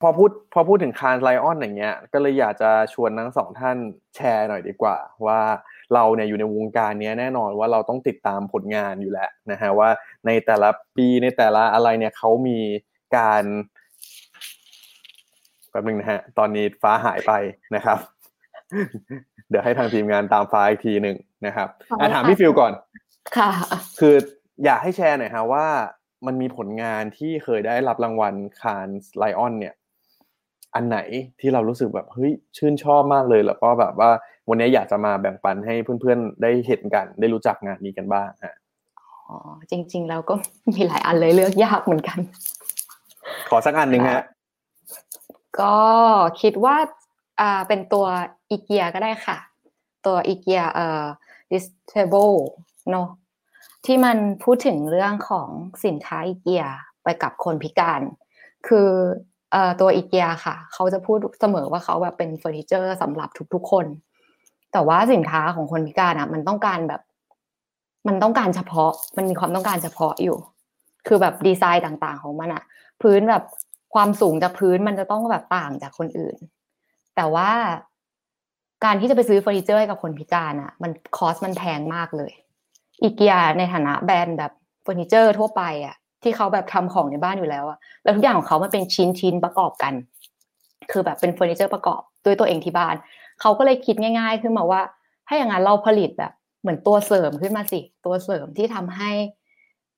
[0.02, 3.76] พอพูดพอพูดถึงคานไลออนอย่างเงี้ย ก็เลยอยากจะชวนทั้งสองท่าน
[4.16, 5.40] แชร์หน่อยดีกว่า ว่า
[5.94, 9.90] เราเนี่ยอยู่ในวงการเนี้ยแน่นอนว่าเราต้องติดตามผลงานอยู่แล้วนะฮะว่า
[10.26, 12.58] ในแต่ละปีในแต่ละอะไรเนี่ยเขามี
[13.16, 13.44] การ
[15.70, 17.32] แป๊บนึงนะฮะตอนนี้ฟ้าหายไป
[17.74, 17.98] นะครับ
[19.48, 21.16] เดี๋ยวให้ทางทีมงานตามฟ้าอีกทีหนึ่ง
[21.46, 21.68] นะครับ
[22.00, 22.72] อะถามพี่ฟิวก่อน
[23.36, 23.50] ค่ะ
[24.00, 24.14] คือ
[24.64, 25.66] อยากให้แชร์หน่อยฮะว่า
[26.26, 29.74] มันมีผลงานที่เคยได้รับรางวัลคานไลออนเนี่ย
[30.74, 30.98] อันไหน
[31.40, 34.10] ที่เรารู้สึกแบบเฮ้ยชื่นชอบมากเลย แล้วก็แบบว่า
[34.48, 38.54] วันนี้อยากจะมาแบ่งปันให้เพื่อนๆได้เห็นกัน ได้รู้จักงานนี้กันบ้างฮะ
[39.28, 39.36] อ๋อ
[39.70, 40.34] จริงๆแล้วก็
[40.74, 42.18] มีหลายอันเลยเลือกยากเหมือนกัน
[43.48, 44.24] ขอสักอันหนึ่งฮะ
[45.60, 45.76] ก็
[46.40, 46.76] คิดว่า
[47.40, 48.06] อ่าเป็นตัว
[48.50, 49.36] อีเกียก็ได้ค่ะ
[50.06, 51.04] ตัวอีเกียเอ่อ
[51.52, 52.36] disable
[52.90, 53.08] เนอะ
[53.86, 55.48] ที่มันพูดถึงเรื่องของ
[55.84, 56.64] สินค้าอีเกีย
[57.04, 58.00] ไปกับคนพิการ
[58.68, 58.88] คือ
[59.52, 63.86] เอ่อตัวอีเกียค่ะ เขาจะพูดเสมอว่าเขาแบบเป็นเฟอร์นิเจอร์สำหรับทุกๆคน
[64.76, 67.00] แต่ว่าสินค้าของคนพิการอะ มันต้องการแบบ
[68.08, 70.36] มันต้องการเฉพาะ มันมีความต้องการเฉพาะอยู่
[71.06, 72.62] คือแบบดีไซน์ต่างๆของมันอะ
[73.02, 73.42] พื้นแบบ
[73.94, 76.36] ความสูงจากพื้นมันจะต้องแบบต่างจากคนอื่น
[77.16, 77.50] แต่ว่า
[78.84, 82.32] การที่จะไปซื้อเฟอร์นิเจอร์ให้กับคนพิการอะ มัน cost มันแพงมากเลย
[83.02, 84.52] อีเกียในฐานะแบรนด์แบบ
[84.82, 89.94] เฟอร์นิเจอร์ทั่วไปอะ ที่เขาแบบทำของในบ้านอยู่แล้วอะแล้วทุกอย่างของเขามันเป็นชิ้นชิ้นประกอบกัน
[90.90, 92.94] คือแบบเป็นเฟอร์นิเจอร์ประกอบด้วยตัวเองที่บ้าน
[93.40, 94.80] เขาก็เลยคิดง่าย ๆ ขึ้นมาว่า
[95.26, 99.10] ถ้าอย่างนั้นเราผลิตแบบ เหมือนตัวเสริมขึ้นมาสิ ตัวเสริมที่ทำให้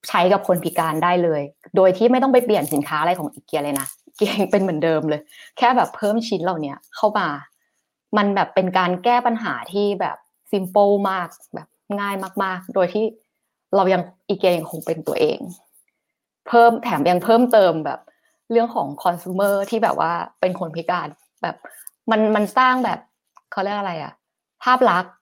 [0.08, 1.42] ใช้กับคนพิการได้เลย
[1.76, 3.86] โดยที่ไม่ต้องไปเปลี่ยนสินค้าอะไรของอีเกียเลยนะ
[4.16, 5.20] เกียงเป็นเหมือนเดิมเลย
[5.58, 7.28] แค่แบบเพิ่มชิ้นเหล่านี้เข้ามา
[8.16, 10.16] มันแบบเป็นการแก้ปัญหาที่แบบ
[10.50, 11.68] ซิมเ l ิลมากแบบ
[12.00, 13.04] ง่ายมาก ๆ โดยที่
[13.76, 15.38] เรายังอีเกียยังคงเป็นตัวเอง
[16.48, 18.00] เพิ่มแถมยังเพิ่มเติมแบบ
[18.50, 21.08] เรื่องของคอน sumer ที่แบบว่าเป็นคนพิการ
[21.42, 21.56] แบบ
[22.10, 22.98] มันมันสร้างแบบ
[23.52, 24.12] เขาเรียกอะไรอะ
[24.64, 25.12] ภาพลักษณ์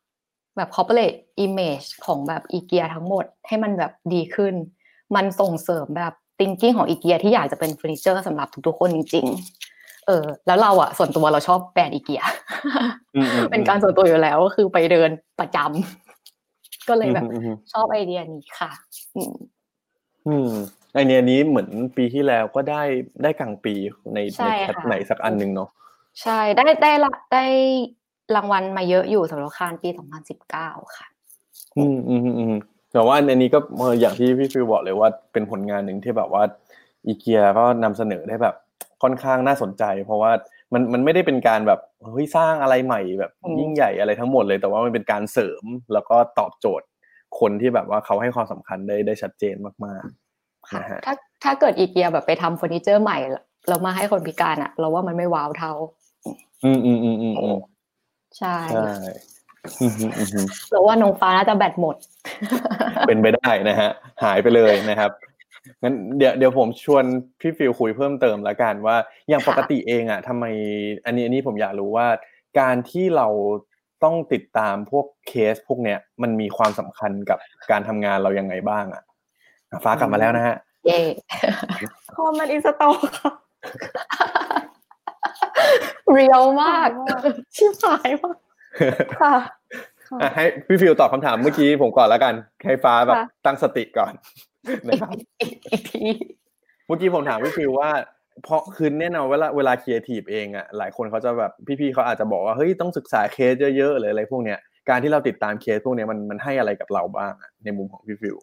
[0.57, 4.55] แบบ corporate image ของแบบอีเกียทั้งหมดให้มันแบบดีขึ้น
[5.15, 9.27] มันส่งเสริมแบบ thinking ของอีเกียที่อยากจะเป็นเฟอร์นิเจอร์สำหรับทุกๆคนจริง
[9.67, 12.23] ๆ เออ แล้วเราอะส่วนตัวเราชอบแบรนด์อีเกีย
[13.17, 15.11] อืมอืมเป็นการส่วนตัวอยู่แล้วก็คือไปเดิน
[15.41, 18.71] ประจำก็เลยแบบอืมอืมชอบไอเดียนี้ค่ะ
[19.17, 19.35] อืม
[20.27, 20.51] อืม
[20.95, 22.83] ไอเนี้ยนี้เหมือนปีที่แล้วก็ได้
[23.23, 23.75] ได้กลางปี
[24.15, 25.69] ในใช่ในแคทค่ะไหนสักอันหนึ่งเนาะ
[26.23, 27.45] ใช่ได้ได้ละได้
[28.35, 29.89] รางวัลมาเยอะอยู่สำหรับคานปี
[30.43, 31.07] 2019ค่ะ
[31.77, 32.55] อืมอืมอืมอืม
[32.93, 36.43] แต่ว่าอันนี้ก็เอออย่างที่พี่ฟิวบอกเลยว่าเป็นผลงานหนึ่งที่แบบว่า
[37.07, 38.55] อีเกียก็นำเสนอได้แบบ
[39.03, 40.33] ค่อนข้างน่าสนใจ เพราะว่า
[40.73, 46.87] มันมันไม่ได้เป็นการแบบเฮ้ยสร้างอะไรใหม่แบบอืมยิ่งใหญ่อะไรทั้งหมดเลยแต่ว่ามันเป็นการเสริมแล้วก็ตอบโจทย์
[47.41, 51.15] คนที่แบบว่าเขาให้ความสำคัญได้ได้ชัดเจนมากๆค่ะนะฮะถ้า
[51.45, 53.19] ถ้าเกิดอีเกียแบบไปทำเฟอร์นิเจอร์ใหม่
[53.69, 55.73] แล้วมาให้คนพิการอะเราว่ามันไม่ว้าวเท่า
[56.65, 57.59] อืมอืมอืมอืมอืม
[58.39, 58.93] ใช่ใช่
[59.83, 61.97] อือฮึอือฮึแล้วว่าน้องฟ้าน่าจะแบตหมด
[63.07, 63.91] เป็นไปได้นะฮะ
[64.23, 65.11] หายไปเลยนะครับ
[65.83, 67.05] งั้นเดี๋ยวเดี๋ยวผมชวน
[67.41, 68.97] พี่ฟิลคุยเพิ่มเติมแล้วกันว่า
[69.29, 70.45] อย่างค่ะปกติเองอะทำไม
[71.07, 72.07] อันนี้อันนี้ผมอยากรู้ว่า
[72.61, 73.29] การที่เรา
[74.05, 77.39] ต้องติดตามพวกเคสพวกเนี้ยมันมีความสำคัญกับ
[77.71, 79.03] การทำงานเรายังไงบ้างอะ
[79.71, 80.57] อะฟ้ากลับมาแล้วนะฮะ
[80.87, 80.99] เย่
[82.17, 83.31] คอมมัน install ค่ะ
[86.13, 86.89] เรียวมาก
[87.57, 88.37] ชิบหายมาก
[89.21, 89.37] ค่ะ
[90.23, 92.35] อะให้พี่ฟิลตอบคำถามเมื่อกี้ผมก่อนแล้วกัน
[92.65, 94.13] ให้ฟ้าแบบค่ะตั้งสติก่อน
[94.89, 96.07] นะครับอีกอีกที
[96.87, 97.91] เมื่อกี้ผมถามพี่ฟิลว่า
[98.45, 104.59] เพราะคือแน่นอนเวลาเวลาครีเอทีฟเองอะหลายคนเขาจะแบบพี่ๆเขาอาจจะบอกว่าเฮ้ยต้องศึกษาเคสเยอะๆหรืออะไรพวกเนี้ย
[104.89, 108.37] การที่เราติดตามเคสพวกเนี้ยมันมันให้อะไรกับเราบ้างอะในมุมของพี่ฟิว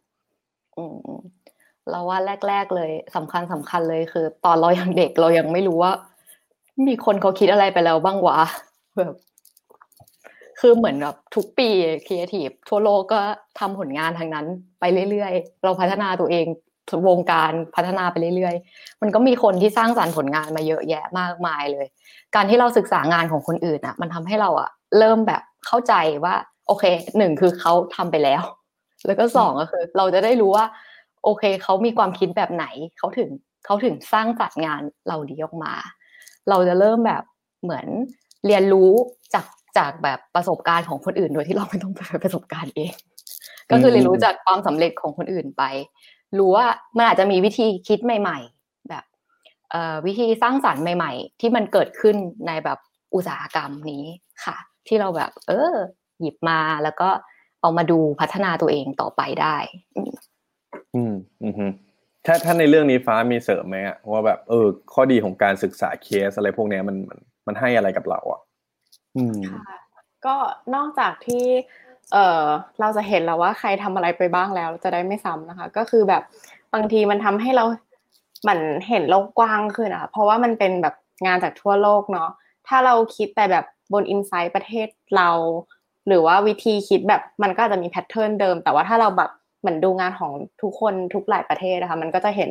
[0.78, 1.22] อืมอืม
[1.90, 2.18] เราว่า
[2.48, 5.92] แรก ๆเลยสำคัญสำคัญเลยคือ ตอนเรายังเด็กเรายังไม่รู้ว่า
[6.88, 8.40] มีคนเขาคิดอะไรไปแล้วบ้างวะ
[8.98, 9.14] แบบ
[10.60, 11.70] คือเหมือนแบบทุกปี
[12.06, 13.22] ครีเอทีฟทั่วโลกก็
[13.60, 14.46] ทำผลงานทางนั้น
[14.80, 16.46] ไปเรื่อยๆ เราพัฒนาตัวเอง
[17.08, 21.86] วงการพัฒนาไปเรื่อยๆ มันก็มีคนที่สร้างสรรค์ผลงานมาเยอะแยะมากมายเลย
[22.36, 24.70] การที่เราศึกษางานของคนอื่นอะ มันทำให้เราอะ
[25.00, 25.94] เริ่มแบบเข้าใจ
[26.24, 26.36] ว่า
[26.68, 26.84] โอเค
[27.18, 28.42] หนึ่งคือเขาทำไปแล้ว
[29.06, 30.66] แล้วก็สองก็คือ เราจะได้รู้ว่า
[31.24, 32.66] โอเคเขามีความคิดแบบไหน
[32.98, 33.30] เขาถึง
[33.66, 35.74] เขาถึงสร้างจัดงานเหล่านี้ออกมา
[36.50, 37.24] เราจะเริ่มแบบ
[37.64, 37.86] เหมือน
[38.46, 38.92] เรียนรู้
[39.34, 39.46] จาก
[39.78, 42.94] จากแบบประสบการณ์ของคนอื่น โดยที่เราไม่ต้องไปประสบการณ์เอง
[43.72, 45.64] ก็คือเรียนรู้จากความสำเร็จของคนอื่นไป
[46.38, 46.68] รู้ว่า
[46.98, 49.04] มันอาจจะมีวิธีคิดใหม่ ๆ แบบ
[50.06, 52.16] วิธีสร้างสรรค์ใหม่ ๆ ที่มันเกิดขึ้น
[52.48, 52.80] ในแบบ
[53.16, 54.04] อุตสาหกรรมนี้
[54.46, 55.74] ค่ะ ที่เราแบบ เออ
[56.20, 57.10] หยิบมาแล้วก็
[57.62, 59.56] เอามาดูพัฒนาตัวเองต่อไปได้
[59.96, 61.72] อืมอืม
[62.26, 68.42] ถ้าถ้าในเรื่องนี้ฟ้ามีเสริมไหมอะว่าแบบเออ ข้อดีของการศึกษาเคสอะไรพวกเนี้ยมันมันมันให้อะไรกับเราอะ
[69.18, 69.78] อืมค่ะ
[70.26, 70.36] ก็
[70.76, 71.46] นอกจากที่
[72.14, 72.46] เออ
[72.80, 76.24] เราจะเห็นแล้วว่าใครทำอะไรไปบ้างแล้วจะได้ไม่ซ้ำนะคะ ก็คือแบบ
[76.74, 77.66] บางทีมันทำให้เรา
[78.42, 80.96] เหมือนเห็นโลกกว้างขึ้นอะเพราะว่ามันเป็นแบบ
[81.26, 82.30] งานจากทั่วโลกเนาะ
[82.68, 85.30] ถ้าเราคิดแต่แบบบน insight ประเทศเรา
[86.08, 89.32] หรือว่าวิธีคิดแบบมันก็อาจจะมี pattern เดิม แต่ว่าถ้าเราแบบ
[89.64, 92.50] เหมือนดูงานของทุกคนทุกหลายประเทศนะคะมันก็จะเห็น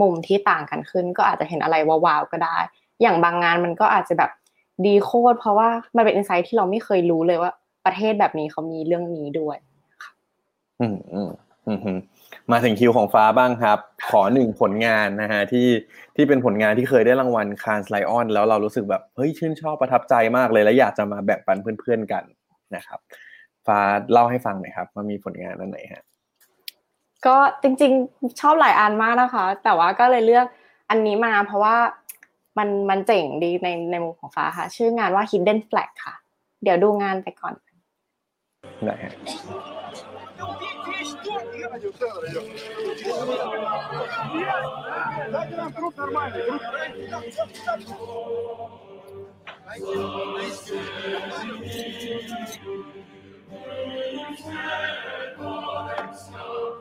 [0.00, 2.58] มุมที่ต่างกันขึ้น ก็อาจจะเห็นอะไรว้าวๆก็ได้
[3.02, 4.30] อย่างบางงานมันก็อาจจะแบบ
[4.84, 7.52] ดีโคตรเพราะว่ามันเป็น insight ที่เราไม่เคยรู้เลยว่า
[7.86, 9.56] ประเทศแบบนี้เขามีเรื่องนี้ด้วย
[10.80, 11.30] อืมอืม
[11.66, 11.98] อืม
[12.52, 13.78] มาถึงคิวของฟ้าบ้างครับ
[14.10, 15.68] ขอหนึ่งผลงานนะฮะที่
[16.16, 22.24] ที่เป็นผลงานที่เคยได้รางวัลคานสไลออนแล้วเรารู้สึกแบบเฮ้ยชื่นชอบประทับใจมากเลย และอยากจะมาแบ่งปันเพื่อนๆกัน
[22.76, 22.98] นะครับ
[23.66, 23.78] ฟ้า
[24.12, 26.02] เล่าให้ฟังหน่อยครับว่ามีผลงานอันไหนฮะ
[27.26, 30.46] ก็จริงๆชอบหลายอันมากนะคะ แต่ว่าก็เลยเลือก
[30.90, 31.76] อันนี้มาเพราะว่า
[32.58, 36.14] มันมันเจ๋งดีในในมุมของฟ้าค่ะ ชื่องานว่า Hidden Flag ค่ะ
[36.62, 37.54] เดี๋ยวดูงานไปก่อน
[38.82, 39.12] ไหนฮะ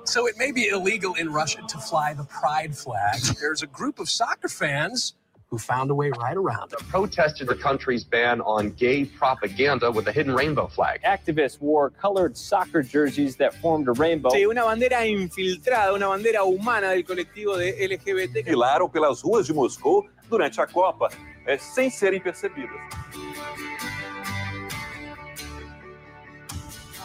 [0.05, 3.19] So it may be illegal in Russia to fly the pride flag.
[3.39, 5.15] There's a group of soccer fans
[5.49, 6.79] who found a way right around it.
[6.89, 10.99] protested the country's ban on gay propaganda with a hidden rainbow flag.
[11.03, 14.29] activists wore colored soccer jerseys that formed a rainbow.
[14.31, 18.33] Sí, una bandera infiltrada, una bandera humana del colectivo de LGBT.
[18.43, 21.09] desfilaram pelas ruas de Moscou durante a Copa,
[21.47, 22.71] eh, sem serem percebidas.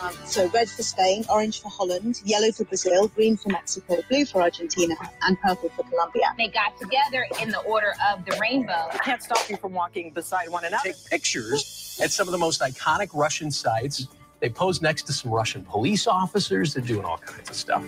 [0.03, 4.25] Um, so red for Spain, orange for Holland, yellow for Brazil, green for Mexico, blue
[4.25, 6.35] for Argentina, and purple for Colombia.
[6.37, 8.89] They got together in the order of the rainbow.
[8.93, 10.85] I can't stop you from walking beside one another.
[10.85, 14.07] Take pictures at some of the most iconic Russian sites.
[14.41, 16.75] They pose next to some Russian police officers.
[16.75, 17.85] They're doing all kinds of stuff.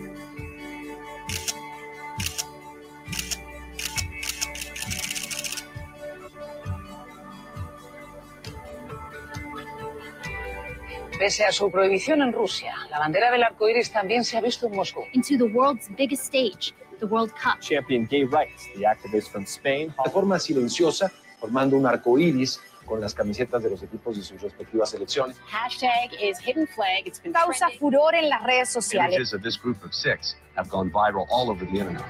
[11.20, 14.68] Pese a su prohibición en Rusia, la bandera del arco iris también se ha visto
[14.68, 15.04] en Moscú.
[15.12, 17.60] into the world's biggest stage, the World Cup.
[17.60, 19.94] Champion gay rights, the activists from Spain.
[20.02, 24.40] de forma silenciosa, formando un arco iris con las camisetas de los equipos de sus
[24.40, 25.36] respectivas selecciones.
[25.46, 27.06] Hashtag is hidden flag.
[27.06, 29.14] It's been causa furor en las redes sociales.
[29.14, 32.02] Images of this group of six have gone viral all over the internet.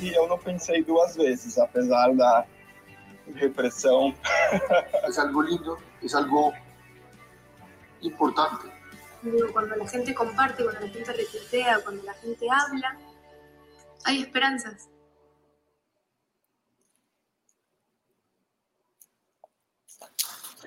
[0.00, 2.46] E eu não pensei duas vezes, apesar da
[3.34, 4.14] repressão.
[5.08, 6.52] es algo lindo, es algo
[8.02, 8.66] importante.
[9.22, 12.96] Digo, cuando la gente comparte, cuando la gente retuitea, cuando la gente habla,
[14.04, 14.88] hay esperanzas.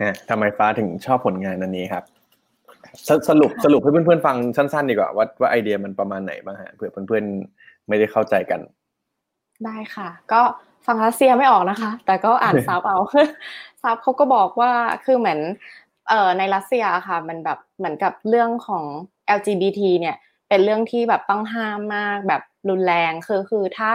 [0.02, 2.04] ฮะทำไมฟ้าถึงชอบผลงานอันนี้ครับ
[3.08, 8.60] สสรุปสรุปให้เพื่อนๆฟังสั้นๆดีกว่าว่าว่าไอเดียมันประมาณไหนบ้างฮะเผื่อเพื่อนๆไม่ได้เข้าใจกัน
[9.66, 10.42] ได้ค่ะ ก็
[10.86, 12.98] ฟังรัสเซียไม่ออกนะคะ แต่ก็อ่านซับเอา
[13.82, 14.72] ซับเขาก็บอกว่า
[15.06, 15.40] คือเหมือน
[16.10, 18.84] เอ่อในรัสเซียค่ะ มันแบบเหมือนกับเรื่องของ
[19.38, 20.16] LGBT เนี่ย
[20.50, 23.90] เป็นเรื่องที่แบบต้องห้ามมากแบบรุนแรงคือคือถ้า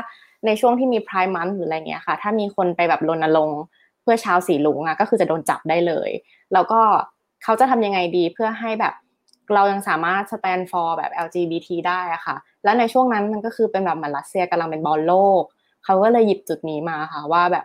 [0.46, 3.60] ในช่วงที่มี Pride Month หรืออะไรเงี้ยค่ะ ถ้ามีคนไปแบบรณรงค์
[4.02, 6.10] เพื่อชาวสีลุงอะก็คือจะโดนจับได้เลย
[6.52, 6.80] แล้วก็
[7.42, 8.94] เขาจะทำยังไงดีเพื่อให้แบบ
[9.54, 15.42] เรายังสามารถ stand for แบบ LGBT ได้อะค่ะ แล้วในช่วงนั้นมันก็คือเป็นแบบเหมือนรัสเซียกำลังเป็นบอลโลก
[15.86, 17.64] เขาก็เลยหยิบจุดนี้มาค่ะว่าแบบ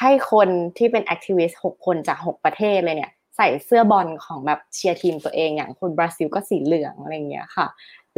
[0.00, 7.66] ให้คนที่เป็น activist หกคนจากหกประเทศเลยเนี่ย ใส่เสื้อบอลของแบบเชียร์ทีมตัวเองอย่างคนบราซิลก็สีเหลืองอะไรเงี้ยค่ะ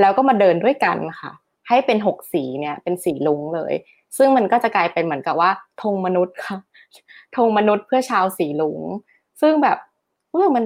[0.01, 1.33] แล้วก็มาเดินด้วยกันค่ะ
[1.69, 3.75] ให้เป็นหกสีเนี่ยเป็นสีรุ้งเลย
[4.17, 5.51] ซึ่งมันก็จะกลายเป็นเหมือนกับว่า
[5.83, 6.59] ธงมนุษย์ค่ะ
[7.37, 8.81] ธงมนุษย์เพื่อชาวสีรุ้ง
[9.41, 9.79] ซึ่งแบบ
[10.31, 10.65] เออมัน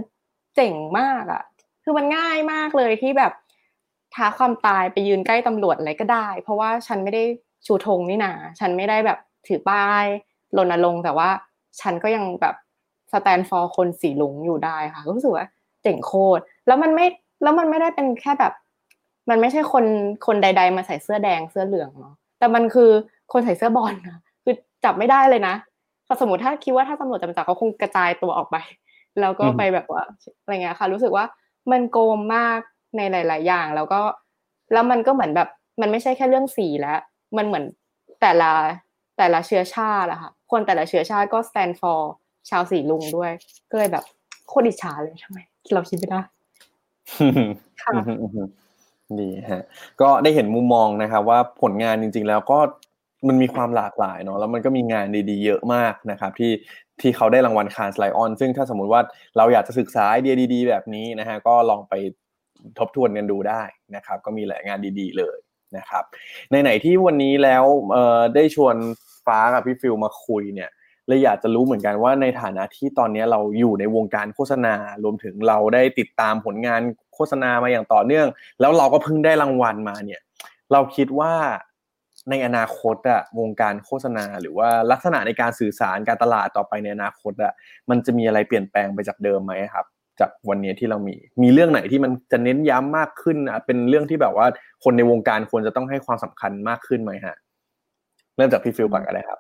[0.57, 1.43] เจ๋งมากอะ
[1.83, 3.33] คือมันง่ายมากเลยที่แบบ
[4.15, 7.25] ท้าความตายไปยืนใกล้ตำรวจอะไรก็ได้ เพราะว่าฉันไม่ได้
[7.67, 10.05] ชูธงนี่นาฉันไม่ได้แบบถือป้าย
[10.57, 11.29] รณรงค์แต่ว่า
[11.81, 12.55] ฉันก็ยังแบบ
[13.13, 15.47] สแตนฟอร์คนสีลุงอยู่ได้ค่ะรู้สึกว่า
[15.83, 17.07] เจ๋งโคตรแล้วมันไม่
[17.43, 18.53] แล้วมันไม่ได้เป็นแค่แบบ
[19.31, 19.85] มันไม่ใช่คน
[20.27, 22.91] คนใด ๆ มาใส่เสื้อแดงเสื้อเหลืองเนาะแต่มันคือ
[23.33, 24.55] คนใส่เสื้อบอลนะคือ
[24.85, 25.55] จับไม่ได้เลยนะ
[26.07, 28.57] ถ้าสมมติถ้าคิดว่าถ้าตำรวจจะมาจับเขาคงกระจายตัวออกไป
[29.21, 30.03] แล้วก็ไปแบบว่า
[30.43, 31.25] อะไรเงี้ยค่ะ รู้สึกว่า
[31.71, 32.59] มันโกงมาก
[32.97, 34.01] ในหลาย ๆ อย่าง แล้วก็
[34.73, 35.49] แล้วมันก็เหมือนแบบ
[35.81, 36.99] มันไม่ใช่แค่เรื่องสีแล้ว
[37.37, 37.65] มันเหมือน
[38.21, 38.51] แต่ละ
[39.19, 42.01] แต่ละเชื้อชาติอะค่ะคนแต่ละเชื้อชาติก็ stand for
[42.51, 43.31] ชาวสีลุงด้วย
[43.71, 44.05] ก็เลยแบบ
[44.49, 45.39] โคตรอิจฉาเลยทำไม
[45.75, 46.21] เราคิดไม่ได้
[47.83, 47.93] ค่ะ
[49.21, 49.63] ดีฮะ
[50.01, 52.59] ก็ได้เห็นมุมมองนะครับว่าผลงานจริง ๆ แล้วก็
[53.29, 56.53] มันมีความหลากหลายเนาะแล้วมันก็มีงานดีๆ เยอะมากนะครับที่
[57.01, 59.01] ที่เขาได้รางวัลคานส์ไลออนซึ่งถ้าสมมุติว่า
[59.37, 61.95] เราอยากจะศึกษาไอเดียดี ๆ แบบนี้นะฮะก็ลองไป
[62.79, 63.63] ทบทวนกันดูได้
[63.97, 65.39] นะครับ ก็มีหลายงานดี ๆ เลย
[65.77, 66.05] นะครับ
[66.51, 67.65] ในไหนที่วันนี้แล้ว
[68.35, 68.77] ได้ชวน
[69.27, 70.71] ฟ้ากับพี่ฟิลมาคุยเนี่ย
[71.07, 76.81] เลยอยากจะรู้เหมือนกันว่าในฐานะที่ตอนนี้เราอยู่ในวงการโฆษณารวมถึงเราได้ติดตามผลงาน
[77.15, 78.27] โฆษณามาอย่างต่อเนื่อง
[78.61, 80.21] แล้วเราก็เพิ่งได้รางวัลมาเนี่ย
[80.73, 81.33] เราคิดว่า
[82.31, 87.53] ในอนาคตอะวงการโฆษณา หรือว่าลักษณะในการสื่อสารการตลาดต่อไปในอนาคตอะ
[87.91, 89.87] มันจะมีอะไรเปลี่ยนแปลงไปจากเดิมไหมครับ
[90.21, 94.47] จากวันนี้ที่เรามี มีเรื่องไหนที่มันจะเน้นย้ำมากขึ้นอะเป็นเรื่องที่แบบว่า
[94.85, 97.37] คนในวงการควรจะต้องให้ความสำคัญมากขึ้นไหมฮะ
[98.37, 99.39] เริ่มจากพี่ฟิลก่อนก็ได้ครับ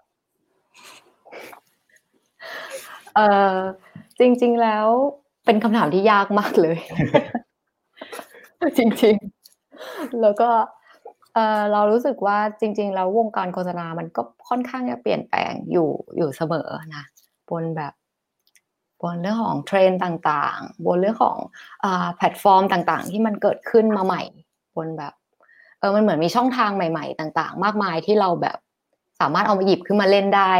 [3.14, 3.20] เอ
[3.54, 3.56] อ
[4.20, 4.86] จริง ๆแล้ว
[5.44, 6.78] เป็นคำถามที่ยากมากเลย
[8.78, 9.16] จริง
[9.66, 10.50] ๆ แล้วก็
[11.34, 17.04] เออเรารู้สึกว่าจริง ๆ แล้ววงการโฆษณามันก็ค่อนข้างจะเปลี่ยนแปลงอยู่อยู่เสมอนะ
[17.50, 17.92] บนแบบ
[19.02, 21.38] บนเรื่องของเทรนต่างๆ บนเรื่องของ
[21.84, 21.86] อ
[22.16, 24.22] แพลตฟอร์มต่างๆ ที่มันเกิดขึ้นมาใหม่
[24.76, 25.12] บนแบบ
[25.78, 28.58] เออมันเหมือนมีช่องทางใหม่ ๆ ต่าง ๆ มากมายที่เราแบบ
[29.20, 30.52] สามารถเอามาหยิบขึ้นมาเล่นได้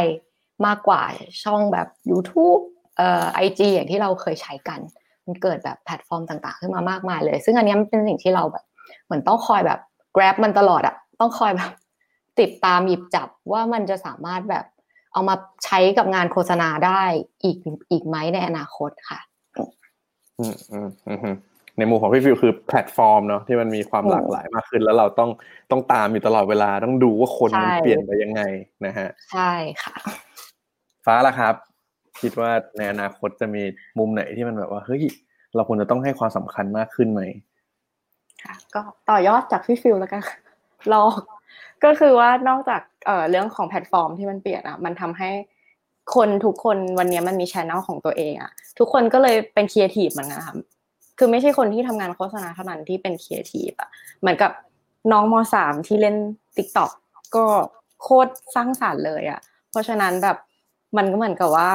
[0.65, 1.01] มากกว่า
[1.43, 2.61] ช่องแบบ YouTube
[2.97, 4.79] เอ่อ IG อย่างที่เราเคยใช้กัน
[5.25, 8.65] มันเกิดแบบแพลตฟอร์มต่าง ๆ ขึ้นมามากมายเลย ซึ่งอันนี้มันเป็นสิ่งที่เราแบบ
[9.05, 9.79] เหมือนต้องคอยแบบ
[10.15, 11.71] grab มันตลอดอะต้องคอยแบบ
[12.39, 14.65] ติดตามหยิบจับว่ามันจะสามารถแบบ
[15.13, 15.35] เอามา
[15.65, 17.03] ใช้กับงานโฆษณาได้
[17.43, 17.57] อีก
[17.91, 19.19] อีกไหมในอนาคตค่ะ
[20.39, 21.35] อืมอืมอืม
[21.77, 25.29] ในมุมของพี่ฟิลคือแพลตฟอร์มเนาะที่มันมีความหลากหลายมากขึ้น แล้วเราต้อง
[25.71, 28.41] ต้องตามอยู่ตลอดเวลาต้องดูว่าคนมันใช่เปลี่ยนไปยังไง
[28.85, 29.51] นะฮะใช่
[29.83, 29.95] ค่ะ
[31.05, 31.55] ฟ้าล่ะครับ
[32.21, 33.63] คิดว่าในอนาคตจะมี
[33.99, 35.01] มุมไหนที่มันแบบว่าเฮ้ย
[35.55, 37.21] เราควรจะต้องให้ความสำคัญมากขึ้นไหม
[38.43, 40.37] ค่ะ ก็ต่อยอดจากพี่ฟิลแล้วกันค่ะ
[40.93, 41.03] ลอ
[41.83, 45.29] กก็คือว่านอกจากเอ่อเรื่องของแพลตฟอร์มที่มันเปลี่ยนอะ มันทำให้
[46.15, 50.55] คนทุกคนวันนี้มันมี channel ของตัวเองอะ ทุกคนก็เลยเป็นครีเอทีฟเหมือนกันค่ะ
[51.17, 53.89] คือไม่ใช่คนที่ทำงานโฆษณาเท่านั้นที่เป็นครีเอทีฟอะ
[54.19, 54.51] เหมือนกับ
[55.11, 56.15] น้องมสามที่เล่น
[56.57, 56.91] t ิ k t o k
[57.35, 57.45] ก็
[58.01, 59.39] โคตรสร้างสรรค์เลยอะ
[59.71, 60.37] เพราะฉะนั้นแบบ
[60.97, 61.71] มันก็เหมือนกับว่า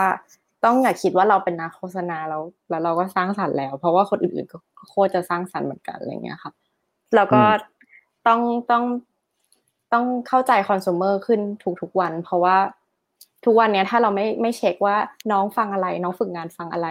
[0.64, 4.58] ต้องอย่าคิดว่าเราเป็นนักโฆษณาแล้วแล้วเราก็สร้างสรรค์แล้ว เพราะว่าคนอื่นๆก็
[4.90, 6.52] โคตรจะสร้างสรรค์เหมือนกันอะไรเงี้ยค่ะ
[7.14, 7.40] แล้วก็
[8.26, 8.84] ต้องต้อง
[9.96, 11.40] ต้องเข้าใจคอน sumer ขึ้น
[11.80, 12.56] ทุกๆวัน เพราะว่า
[13.44, 14.96] ทุกวันเนี้ยถ้าเราไม่ไม่เช็คว่า
[15.32, 16.88] น้องฟังอะไร น้องฝึกงานฟังอะไร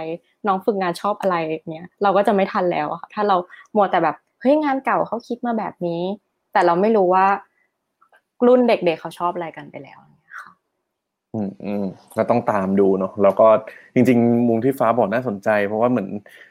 [0.48, 1.36] น้องฝึกงานชอบอะไร
[1.72, 3.36] เนี้ยเราก็จะไม่ทันแล้วค่ะถ้าเรา
[3.76, 6.02] มัวแต่แบบเฮ้ยงานเก่าเขาคิดมาแบบนี้
[6.54, 7.26] แต่เราไม่รู้ว่า
[8.48, 10.00] รุ่นเด็กๆเขาชอบอะไรกันไปแล้ว
[11.36, 11.86] อืมอืม
[12.18, 13.48] ก็ต้องตามดูเนาะแล้วก็
[13.96, 16.08] จริง ๆ มุมที่ฟ้าบอกน่าสนใจ เพราะว่าเหมือน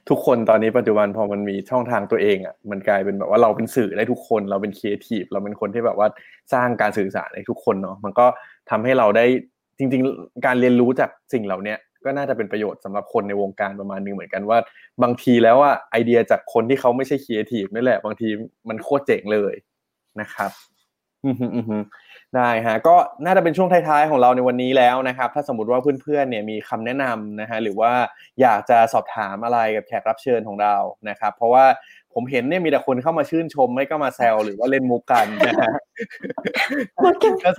[0.08, 6.08] ทุกคนตอนนี้ปัจจุบันพอมันมีช่องทางตัวเองอะมันกลายเป็นแบบว่าเราเป็นสื่อได้ทุกคน เราเป็นครีเอทีฟเราเป็นคนที่แบบว่า
[6.52, 8.26] สร้างการสื่อสารในทุกคนเนาะมันก็
[8.70, 9.24] ทำให้เราได้
[9.78, 14.58] จริง ๆ การเรียนรู้จากสิ่งเหล่าเนี้ยก็น่าจะเป็นประโยชน์สำหรับคนในวงการประมาณนึงเหมือนกันว่า
[15.02, 18.28] บางทีแล้วอะไอเดียจากคนที่เขาไม่ใช่ครีเอทีฟนี่แหละบางที
[18.68, 19.54] มันโคตรเจ๋งเลย
[20.20, 20.50] นะครับ
[21.24, 21.82] อืมอืม
[22.36, 27.92] ได้ฮะก็น่าจะเป็นช่วงท้ายๆของเราในวันนี้แล้วนะครับ ถ้าสมมติว่าเพื่อนๆเนี่ยมีคำแนะนำนะฮะหรือว่า
[28.40, 30.76] อยากจะสอบถามอะไรกับแขกรับเชิญของเรา
[31.08, 31.64] นะครับ เพราะว่า
[32.14, 35.72] ผมเห็นเนี่ยมีแต่คนเข้ามาชื่นชมไม่ก็มาแซวหรือว่าเล่นมุกกันนะฮะ
[37.42, 37.52] ถ้า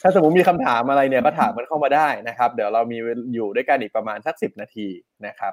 [0.00, 2.96] ถ้าสมมติมีคำถามอะไรเนี่ยก็ถามมันเข้ามาได้นะครับ เดี๋ยวเรามี
[3.34, 4.88] อยู่ด้วยกันอีกประมาณสักสิบนาที
[5.26, 5.52] นะครับ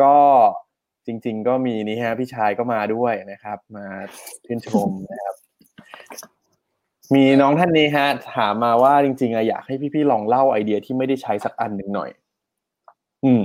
[0.00, 0.14] ก็
[1.06, 3.86] จริง ๆ ก็มีนี่ฮะพี่ชายก็มาด้วยนะครับ มา
[4.46, 5.36] ชื่นชมนะครับ
[7.14, 12.10] มีน้องท่านนี้ฮะ ถามมาว่าจริงๆอะอยากให้พี่ๆลองเล่าไอเดียที่ไม่ได้ใช้สักอันหนึ่งหน่อย
[13.24, 13.42] อืม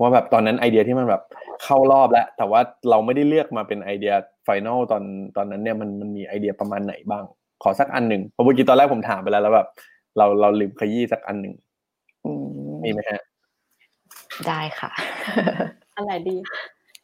[0.00, 1.22] ว่าแบบตอนนั้นไอเดียที่มันแบบ
[1.64, 4.12] เข้ารอบแล้ว แต่ว่าเราไม่ได้เลือกมาเป็นไอเดีย
[4.44, 5.02] final ตอน
[5.36, 7.24] ตอนนั้นเนี่ยมันมันมีไอเดียประมาณไหนบ้าง
[7.62, 9.68] ขอสักอันหนึ่งเพราะเมื่อกี้ตอนแรกผมถามไปแล้วแล้วแบบ
[10.16, 11.54] เราเราลืมขยี้สักอันหนึ่ง
[12.24, 12.46] อืม
[12.84, 13.22] มีไหมฮะ
[14.48, 14.90] ได้ค่ะ
[15.96, 16.36] อันไหนดี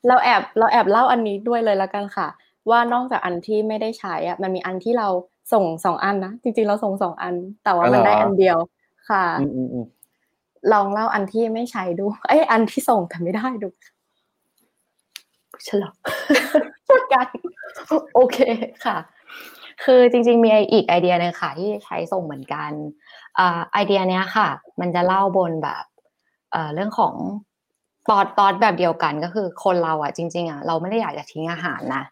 [0.09, 2.29] เราแอบเราแอบเล่าอันนี้ด้วยเลยแล้วกันค่ะ
[2.71, 5.09] ว่านอกจากอันที่ไม่ได้ใช้อะมันมีอันที่เรา
[5.53, 7.35] ส่งสองอันนะจริงๆเราส่งสองอัน
[7.65, 8.59] แต่ว่ามันอ๋อเหรอได้อันเดียว
[9.11, 9.87] ค่ะอืมอืมอืม
[10.73, 13.69] ลองเล่าอันที่ไม่ใช้ดูเอ้ยอันที่ส่งแต่ไม่ได้ดู
[15.67, 15.95] ฉลอง
[16.87, 17.27] พูดกัน
[18.15, 18.39] โอเค
[18.85, 18.97] ค่ะ
[19.85, 22.71] คือจริง ๆ มีอีกไอเดียหนึงค่ะ ที่ใช้ส่งเหมือนกัน
[23.39, 24.49] อ่าไอเดียเนี้ยค่ะ
[24.81, 25.85] มันจะเล่าบนแบบ
[26.53, 27.15] เอ่อเรื่องของ
[28.11, 32.05] ตอดตอดแบบเดียวกันก็คือคนเราอะ จริง ๆอะเราไม่ได้อยากจะทิ้งอาหารนะ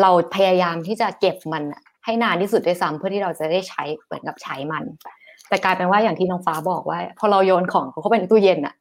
[0.00, 4.84] เราพยายามที่จะเก็บมันอะ ให้นานที่สุดด้วยซ้ำเพื่อที่เราจะได้ใช้เหมือนกับใช้มัน
[5.48, 8.74] แต่กลายเป็นว่าอย่างที่น้องฟ้าบอกว่า พอเราโยนของเข้าไปในตู้เย็นอะ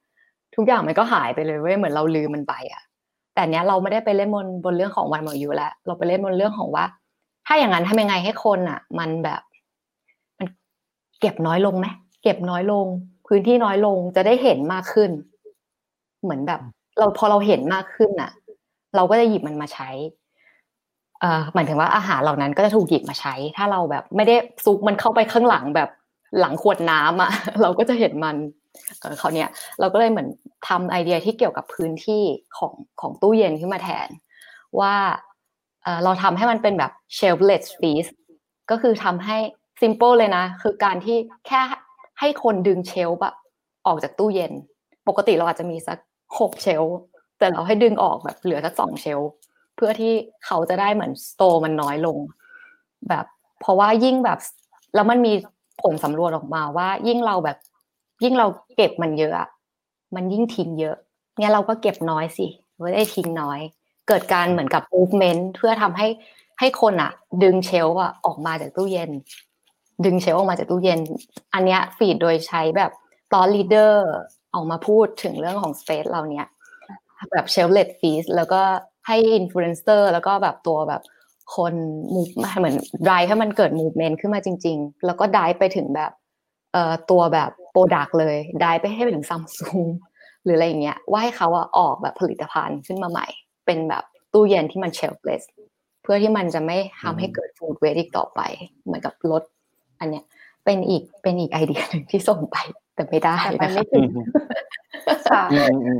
[0.55, 2.81] ทุกอย่างมันก็หายไปเลยเว้ยเหมือนเราลืมมันไปอะ
[3.35, 6.85] แต่เนี้ยเราไม่ได้ไปเล่นบนบนเรื่องของวันหมดอายุแล้วเราไปเล่นบนเรื่องของว่า
[7.45, 9.41] ถ้าอย่างนั้นทำยังไงให้คนอะมันแบบ
[10.39, 10.47] มัน
[11.21, 11.87] เก็บน้อยลงไหม
[12.23, 12.85] เก็บน้อยลง
[13.27, 15.11] พื้นที่น้อยลงจะได้เห็นมากขึ้น
[16.23, 16.61] เหมือนแบบ
[16.99, 18.31] เราพอเราเห็นมากขึ้นอะ
[18.95, 19.89] เราก็จะหยิบมันมาใช้
[21.53, 25.89] หมายถึงว่าอาหารเหล่านั้นก็จะถูกหยิบมาใช้ ถ้าเราแบบไม่ได้ซุกมันเข้าไปข้างหลังแบบ
[26.39, 28.35] หลังขวดน้ำอะเราก็จะเห็นมัน
[29.19, 29.49] เขาเนี้ย
[29.79, 30.27] เราก็เลยเหมือน
[30.67, 32.23] ทำไอเดียที่เกี่ยวกับพื้นที่
[32.57, 34.07] ของของตู้เย็นขึ้นมาแทน
[34.79, 34.95] ว่า
[36.03, 38.09] เราทำให้มันเป็นแบบ shelfless space
[38.71, 39.37] ก็คือทำให้
[39.81, 41.17] simple เลยนะ คือการที่
[41.47, 41.61] แค่
[42.19, 43.33] ให้คนดึงเชลฟ์อะ
[43.87, 44.51] ออกจากตู้เย็น
[45.07, 45.97] ปกติเราอาจจะมีสัก
[46.39, 46.97] หกเชลฟ์
[47.39, 49.29] แต่เราให้ดึงออกแบบเหลือสักสองเชลฟ์
[49.79, 50.13] เพื่อที่
[50.45, 52.17] เขาจะได้เหมือนสโตมันน้อยลง
[53.09, 53.25] แบบ
[53.59, 54.39] เพราะว่ายิ่งแบบ
[54.95, 55.33] แล้วมันมี
[55.81, 57.57] ผลสำรวจออกมาว่า ยิ่งเราแบบ
[58.23, 59.47] ยิ่งเราเก็บมันเยอะ
[60.15, 60.95] มันยิ่งทิ้งเยอะ
[61.37, 62.47] เนี่ยเราก็เก็บน้อยสิ
[62.79, 63.59] ไม่ได้ทิ้งน้อย
[64.07, 66.07] เกิดการเหมือนกับ movement เพื่อทำให้
[66.59, 67.11] ให้คนอะ
[67.43, 69.11] ดึง shelf อะออกมาจากตู้เย็น
[70.05, 70.99] ดึง shelf ออกมาจากตู้เย็น
[71.53, 72.91] อันเนี้ยฟีดโดยใช้แบบ
[73.33, 74.09] thought leader
[74.53, 76.47] ออกมาพูดถึงเรื่องของ space เราเนี้ย
[77.31, 78.61] แบบเชลเลดฟีสแล้วก็
[79.09, 81.01] ให้อินฟลูเอนเซอร์แล้วก็แบบตัวแบบ
[81.55, 81.73] คน
[82.13, 82.21] มู
[82.59, 82.75] เหมือน
[83.09, 86.11] ดายให้มันเกิด movement ขึ้นมาจริง ๆ แล้วก็ดายไปถึงแบบ
[86.73, 89.85] เอ่อตัวแบบ product เลยดายไปให้ไปถึงซัมซุง
[90.43, 93.27] หรืออะไรอย่างเงี้ยว่าให้เขาอะออกแบบผลิตภัณฑ์ขึ้นมาใหม่
[93.65, 94.03] เป็นแบบ
[94.33, 95.43] ตู้เย็นที่มัน shelfless
[96.03, 98.41] เพื่อที่มันจะไม่ทำให้เกิด food waste อีกต่อไป
[98.85, 99.43] เหมือนกับลด
[99.99, 100.23] อันเนี้ย
[100.65, 102.57] เป็นอีกเป็นอีกไอเดียหนึ่งที่ส่งไป
[102.95, 104.03] แต่ไม่ได้แต่ไปนะไม่คะ ถึง
[105.31, 105.99] ค่ะ อืมอืมอืม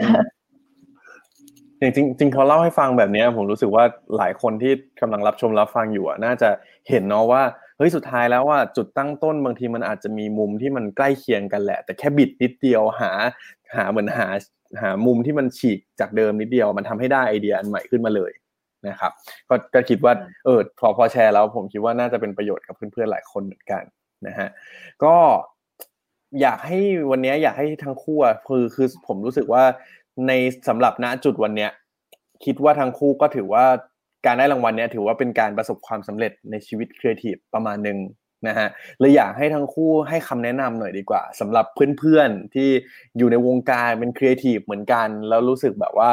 [1.82, 3.84] จริงๆจริงๆพอเล่าให้ฟังแบบเนี้ยผมรู้สึกว่า
[4.17, 6.49] หลายคนที่กำลังรับชมรับฟังอยู่อะน่าจะ
[6.89, 7.43] เห็นเนาะว่า
[7.77, 13.11] เฮ้ยสุดท้ายแล้วว่าจุดตั้งต้นบางทีมันอาจจะมีมุมที่มันใกล้เคียงกันแหละ แต่แค่บิดนิดเดียวหา
[13.75, 14.27] หาเหมือนหา
[14.82, 18.32] หามุมที่มันฉีกจากเดิมนิดเดียว มันทำให้ได้ไอเดียอันใหม่ขึ้นมาเลย
[18.88, 19.11] นะครับ
[19.49, 20.13] ก็ก็คิดว่า
[20.45, 23.84] เออพอพอแชร์แล้วผมคิดว่าน่าจะเป็นประโยชน์กับเพื่อนๆหลายคนเหมือนกัน
[24.27, 24.47] นะฮะ
[25.03, 25.15] ก็
[26.41, 26.80] อยากให้
[27.11, 29.63] วันเนี้ยอยากให้ทั้งคู่อะคือคือผมรู้สึกว่า
[30.28, 30.32] ใน
[30.67, 31.72] สำหรับณจุดวันเนี้ย
[32.45, 33.65] คิดว่าทั้งคู่ก็ถือว่า
[34.26, 37.97] การได้รางวัลเนี้ยถือว่าเป็นการประสบความสำเร็จในชีวิตครีเอทีฟประมาณหนึ่ง
[38.47, 38.67] นะฮะ
[38.99, 41.65] เลยอยากให้ทั้งคู่ให้คำแนะนำหน่อยดีกว่าสำหรับ
[41.99, 42.70] เพื่อนๆที่
[43.17, 46.09] อยู่ในวงการเป็นครีเอทีฟเหมือนกัน แล้วรู้สึกแบบว่า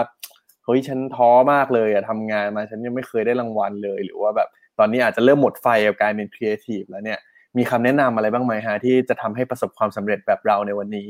[0.64, 4.48] เฮ้ยฉันท้อมากเลยอะทำงานมาฉันยังไม่เคยได้รางวัลเลย หรือว่าแบบ
[4.78, 7.18] ตอนนี้อาจจะเริ่มหมดไฟกับการเป็นครีเอทีฟแล้วเนี่ย
[7.56, 11.08] มีคำแนะนำอะไรบ้างไหมฮะที่จะทำให้ประสบความสำเร็จแบบเราในวันนี้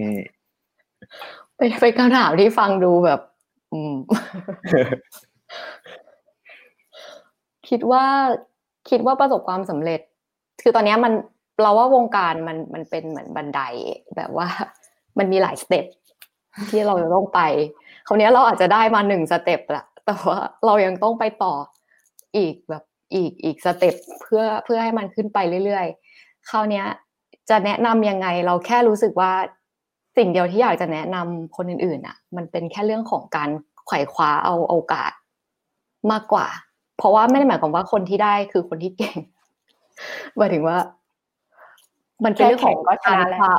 [0.00, 0.14] นี่
[1.60, 3.20] เป็นเป็นคำถามที่ฟังดูแบบ
[3.72, 3.94] อืม
[7.68, 8.04] คิดว่า
[8.90, 10.00] คิดว่าประสบความสำเร็จ
[10.62, 11.12] คือตอนเนี้ยมัน
[11.62, 13.60] เราว่าวงการมันมันเป็นเหมือนบันได
[14.16, 14.48] แบบว่า
[15.18, 15.84] มันมีหลาย step
[16.70, 17.40] ที่เราจะต้องไป
[18.06, 21.54] คราวนี้เราอาจจะได้มาหนึ่ง step ละแต่ว่าเรายังต้องไปต่อ
[22.36, 22.82] อีกแบบ
[23.14, 26.82] อีกอีกสเต็ปเพื่อเพื่อให้มันขึ้นไปเรื่อยๆคราวนี้
[27.50, 29.32] จะแนะนำยังไง เราแค่รู้สึกว่า
[30.16, 33.50] สิ่งเดียวที่อยากจะแนะนำคนอื่นๆอะ มันเป็นแค่เรื่องของการ
[33.86, 35.12] ไขว่คว้าเอาโอกาส
[36.12, 36.46] มากกว่า
[36.96, 39.16] เพราะว่าไม่ได้หมายความว่าคนที่ได้คือคนที่เก่ง
[40.36, 40.78] หมายถึงว่า
[42.24, 43.52] มันเป็นเรื่องของการคว้า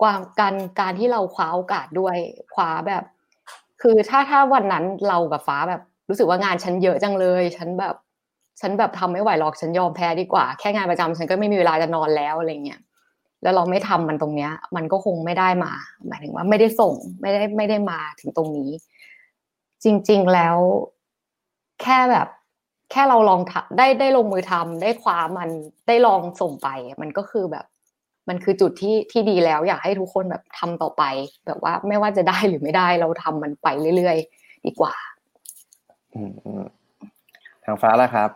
[0.00, 2.16] ความการการที่เราคว้าโอกาสด้วย
[2.54, 3.04] คว้าแบบ
[3.82, 7.94] คือถ้าถ้าวันนั้นเรากับฟ้าแบบ รู้สึกว่างานฉันเยอะจังเลย ฉันแบบ
[8.60, 12.80] ฉันแบบทำไม่ไหวหรอกฉันยอมแพ้ดีกว่า แค่งานประจำฉันก็ไม่มีเวลาจะนอนแล้วอะไรเงี้ย
[13.42, 15.72] แล้วเราไม่ทำมันตรงเนี้ย มันก็คงไม่ได้มา
[16.06, 18.70] หมายถึงว่าไม่ได้ส่งไม่ได้ไม่ได้มาถึงตรงนี้
[19.84, 20.56] จริง ๆแล้ว
[21.82, 22.28] แค่แบบ
[22.90, 23.40] แค่เราลอง
[23.78, 25.48] ได้ได้ลงมือทำได้คว้ามัน
[25.88, 26.68] ได้ลองส่งไป
[27.00, 27.66] มันก็คือแบบ
[28.28, 31.02] มันคือจุดที่ที่ดีแล้ว อยากให้ทุกคนแบบทำต่อไป
[31.46, 34.94] แบบว่าไม่ว่าจะได้หรือไม่ได้เราทำมันไปเรื่อยๆดีกว่า
[37.64, 38.30] ทางฟ้าล่ะครับ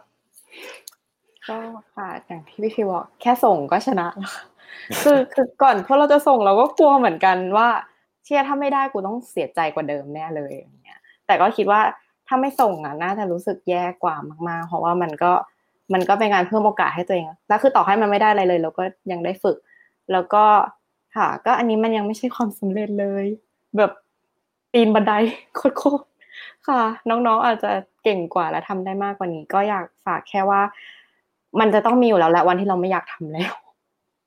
[1.48, 1.58] ก็
[1.94, 4.06] ค่ะอย่างที่พี่ฟิวบอกแค่ส่งก็ชนะ
[5.02, 7.68] คือคือก่อนเพราะเราจะส่งเราก็กลัวเหมือนกันว่า
[8.24, 11.80] เชื่อถ้าไม่ได้กูต้องเสียใจกว่าเดิมแน่เลยอย่างเงี้ยแต่ก็คิดว่า
[12.26, 14.16] ถ้าไม่ส่งอะน่าจะรู้สึกแย่กว่า
[14.48, 15.32] มากๆ เพราะว่ามันก็
[15.92, 19.56] มันก็เป็นการเพิ่มโอกาสให้ตัวเองแล้วคือต่อให้มันไม่ได้อะไรเลย เราก็ยังได้ฝึก
[20.12, 20.44] แล้วก็
[21.16, 23.24] ค่ะ ก็อันนี้มันยังไม่ใช่ความสำเร็จเลย
[23.76, 23.92] แบบ
[24.72, 25.12] ปีนบันได
[25.54, 26.04] โคตร
[26.68, 27.70] ค่ะ น้องๆอาจจะ
[28.04, 30.60] เก่งกว่าและทำได้มากกว่านี้ ก็อยากฝากแค่ว่า
[31.60, 33.54] มันจะต้องมีอยู่แล้วแหละวันที่เราไม่อยากทำแล้ว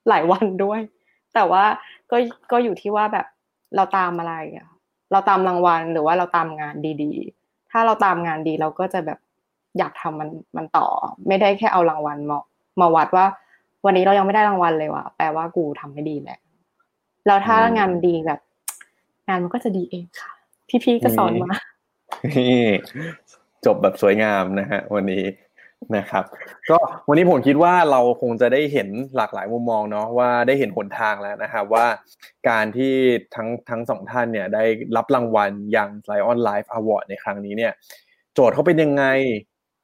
[0.10, 0.80] หลายวันด้วย
[1.34, 1.64] แต่ว่า
[2.12, 2.18] ก็
[2.52, 3.26] ก็อยู่ที่ว่าแบบ
[3.76, 4.68] เราตามอะไรอะ
[5.12, 9.20] เราตามรางวัลหรือว่าเราตามงานดีๆ ถ้าเราตามงานดีเราก็จะแบบ
[9.78, 10.88] อยากทำมันมันต่อ
[11.28, 12.40] ไม่ได้แค่เอารางวัลมา
[12.82, 13.26] มาวัดว่า
[13.86, 16.40] วันนี้เรายังไม่ได้รางวัลเลยว่ะแปลว่ากูทำไม่ดีแหละ
[17.26, 18.40] แล้วถ้างานดีแบบ
[19.28, 20.32] งานมันก็จะดีเองค่ะ
[20.84, 21.52] พี่ๆก็สอนมา
[23.66, 25.24] จบแบบสวยงามนะฮะ วันนี้
[25.98, 26.26] นะครับ
[26.70, 26.78] ก็
[27.08, 31.86] วันนี้ผมคิดว่าเราคงจะได้เห็นหลากหลายมุมมองเนาะว่าได้เห็นหนทางแล้วนะครับว่า
[32.50, 32.94] การที่
[33.36, 34.64] ทั้งทั้งสองท่านเนี่ยได้
[34.96, 37.72] รับรางวัลอย่าง Lion Life Award ในครั้งนี้เนี่ย
[38.34, 39.06] โจทย์เขาเป็นยังไง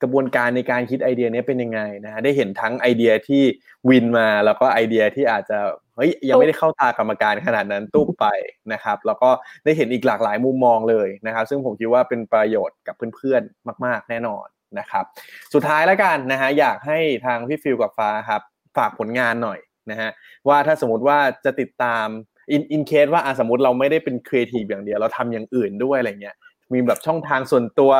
[0.01, 3.43] กระบวนการในการคิดไอเดียนี้เป็นยังไงนะฮะได้เห็นทั้งไอเดียที่
[3.89, 5.57] วินมาแล้วก็ไอเดียที่อาจจะ
[5.95, 8.25] เฮ้ยยังไม่ได้เข้าตากรรมการขนาดนั้นตุ๊บไป
[8.73, 9.29] นะครับ แล้วก็
[9.65, 14.45] ได้เห็นอีกหลากหลายมุมมองเลยนะครับ ซึ่งผมคิดว่าเป็นประโยชน์กับเพื่อนๆมาก ๆ แน่นอน
[14.79, 15.05] นะครับ
[15.53, 18.41] สุดท้ายแล้วกันนะฮะอยากให้ทางพี่ฟิลกับฟ้าครับ
[18.77, 19.59] ฝากผลงานหน่อย
[19.91, 20.09] นะฮะ
[20.47, 22.07] ว่าถ้าสมมติว่าจะติดตาม
[22.51, 26.35] in in case ว่าสมมติเราไม่ได้เป็นครีเอทีฟอย่างเดียวเราทำอย่างอื่นด้วยอะไรเงี้ย
[26.73, 27.91] มีแบบช่องทางส่วนตัว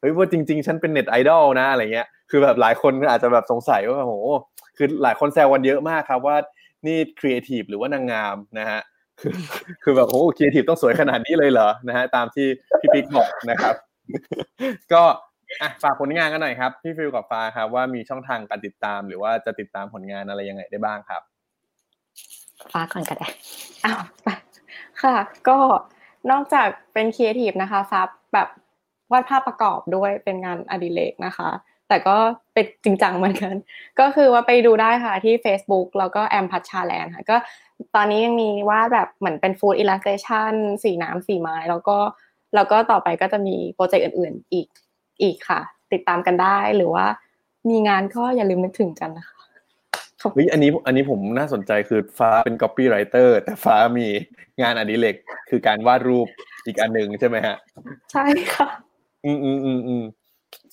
[0.00, 4.14] เฮ้ยว่าจริง ๆ ฉันเป็นเน็ตไอดอลนะอะไรเงี้ยคือแบบหลายคนอาจจะแบบสงสัยว่าโห
[4.76, 6.36] คือหลายคนแซวกันเยอะมากครับว่า
[6.86, 8.80] นี่ครีเอทีฟหรือว่านางงามนะฮะ
[9.20, 9.34] คือ
[9.82, 12.46] คือแบบโอ้ครีเอทีฟต้องสวยขนาดนี้เลยเหรอนะฮะตามที่
[12.80, 13.74] พี่ปิ๊กบอกนะครับ
[14.92, 15.02] ก็
[15.60, 21.22] อะฝากผลงานกันหน่อยครับ พี่ฟิลกับฟ้าครับว่ามีช่องทางการติดตามหรือว่าจะติดตามผลงานอะไรยังไงได้บ้างครับ
[22.72, 23.28] ฟ้าก่อนก็ได้
[23.84, 24.00] อ้าว
[25.02, 25.16] ค่ะ
[25.48, 25.58] ก็
[26.30, 28.00] นอกจากเป็นครีเอทีฟนะคะฟ้า
[28.34, 28.48] แบบ
[29.12, 31.50] วาดภาพประกอบด้วยเป็นงานอดิเรกนะคะ
[31.88, 32.16] แต่ก็
[32.52, 33.54] เป็นจริงจังเหมือนกัน
[34.00, 37.36] ก็คือว่าไปดูได้ค่ะที่ Facebook แล้วก็แอมพัชชาแลนด์ค่ะก็
[37.94, 41.98] ตอนนี้ยังมีว่าแบบเหมือนเป็น food illustrationสีน้ำสีไม้ แล้วก็
[42.54, 44.66] แล้วก็ต่อไปก็จะมีโปรเจกต์อื่น ๆ อีก
[45.22, 45.60] อีกค่ะ
[45.92, 47.06] ติดตามกันได้หรือว่า
[47.70, 49.36] มีงานก็อย่าลืมนึกถึงกันนะคะ
[50.34, 54.06] เฮ้ยอันนี้อันนี้ผมน่าสนใจคือฟ้าเป็น copywriter แต่ฟ้ามี
[54.62, 55.16] งานอดิเรก
[55.50, 56.28] คือการวาดรูป
[56.66, 57.56] อีกอันหนึ่งใช่ไหมฮะ
[58.12, 58.68] ใช่ค่ะ
[59.24, 60.02] อืมอืมอืมอืม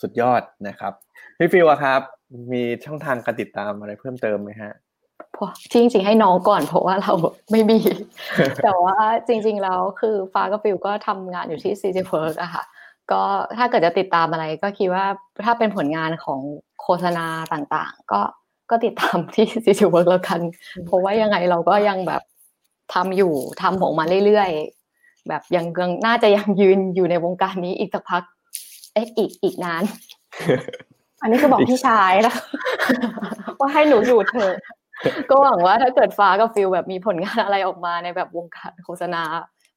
[0.02, 0.94] สุดยอดนะครับ
[1.38, 2.02] พี่ฟิวครับ
[2.54, 4.74] มีช่องทางการติดตามอะไรเพิ่มเติมไหมฮะ
[5.36, 7.14] พอจริงๆให้น้องก่อนเพราะว่าเรา
[7.52, 7.80] ไม่มี
[8.64, 12.64] แต่ว่าจริง ๆ แล้วคือฟ้ากับฟิลก็ทำงานอยู่ที่ CJ WORX อะค่ะ
[13.12, 13.24] ก็
[13.58, 15.06] ถ้าเกิดจะติดตามอะไรก็คิดว่า
[15.46, 16.40] ถ้าเป็นผลงานของ
[16.82, 18.22] โฆษณาต่างๆ ก็
[18.70, 20.40] ก็ติดตามที่ CJ WORX แล้วกัน
[20.86, 22.22] เพราะว่ายังไงเราก็ยังแบบ
[22.94, 28.24] ทำอยู่ทำออกมาเรื่อยๆ แบบยังยังน่าจะยังยืนอยู่ในวงการนี้อีกสักพัก
[28.94, 29.84] เอ๊ะอีกอีกนาน
[31.22, 32.38] อันนี้คือบอกพี่ชายแล้ว
[33.60, 34.54] ว่าให้หนูอยู่เถอะ
[35.30, 39.22] ก็หวังว่าถ้าเกิดฟ้ากับฟิลแบบมีผลงานอะไรออกมาในแบบวงการโฆษณา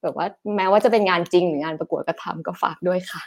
[0.02, 0.26] แบบว่า
[0.56, 3.22] แม้ว่าจะเป็นงานจริงหรืองานประกวดก็ทำก็ฝากด้วยค่ะ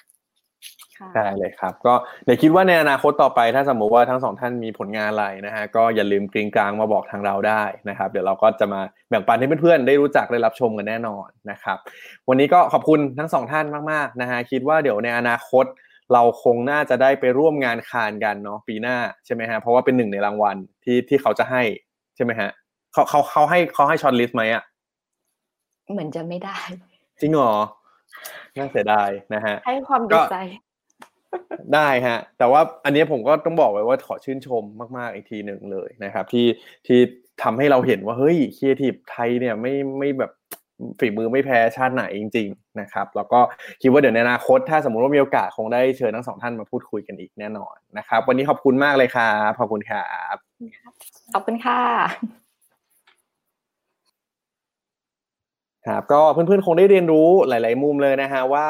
[1.16, 1.94] ได้เลยครับ ก็
[2.26, 11.78] เดี๋ยวคิดว่าในอนาคตต่อไปถ้าสมมติว่าทั้งสองท่านมีผลงานอะไรนะฮะก็อย่าลืมกริงกลางมาบอกทางเราได้นะครับ เดี๋ยวเราก็จะมาแบ่งปันให้เพื่อนๆได้รู้จักได้รับชมกันแน่นอนนะครับ
[12.30, 15.66] วันนี้ก็ขอบคุณทั้งสองท่านมากๆนะฮะคิดว่าเดี๋ยวในอนาคต
[16.14, 21.64] เราคงน่าจะได้ไปร่วมงาน Cannes กันเนาะปีหน้าใช่ไหมฮะเพราะว่าเป็นหนึ่งในรางวัลที่ที่เขาจะให้
[22.16, 22.50] ใช่ไหมฮะ
[22.94, 24.64] เขาเขาเขาให้เขาให้ shortlist ไหมอะ
[25.90, 26.60] เหมือนจะไม่ได้
[27.22, 27.54] จริงเหรอ
[28.58, 30.38] น่าเสียดายนะฮะ ให้ความดีใจ
[31.74, 34.64] ได้ฮะ แต่ว่าอันนี้ผมก็ต้องบอกไว้ว่าขอชื่นชม
[34.98, 36.46] มาก ๆ อีกทีหนึ่งเลยนะครับ ที่
[36.88, 37.00] ที่
[37.44, 40.32] ทำให้เราเห็นว่าเฮ้ยครีเอทีฟไทยเนี่ยไม่ไม่แบบ
[41.00, 43.40] ฝีมือไม่แพ้ชาติไหนจริง ๆ นะครับ แล้วก็
[43.82, 50.36] คิดว่าเดี๋ยวในอนาคต ถ้าสมมติว่ามีโอกาสคงได้เชิญทั้งสองท่านมาพูดคุยกันอีกแน่นอนนะครับ วันนี้ขอบคุณมากเลยครับขอบคุณครับ
[51.34, 52.41] ขอบคุณค่ะ
[55.88, 58.68] ครับก็เพื่อนๆคงได้เรียนรู้หลาย ๆ มุมเลยนะฮะว่า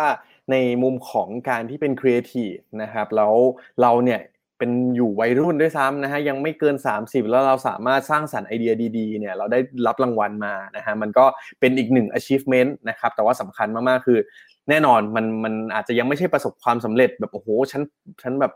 [0.52, 3.34] ในมุมของการที่เป็นครีเอทีฟนะครับแล้ว
[3.82, 4.20] เราเนี่ย
[4.58, 11.26] เป็นอยู่วัยรุ่นด้วยซ้ำนะฮะยังไม่เกิน 30 แล้วเราสามารถสร้างสรรค์ไอเดียดีๆเนี่ยเราได้รับรางวัลมานะฮะมันก็
[11.60, 14.20] เป็นอีกหนึ่ง achievement นะครับแต่ว่าสำคัญมากๆคือ
[14.70, 17.82] แน่นอนมันมันอาจจะยังไม่ใช่ประสบความสำเร็จแบบโอ้โหฉัน
[18.24, 18.52] ฉันแบบ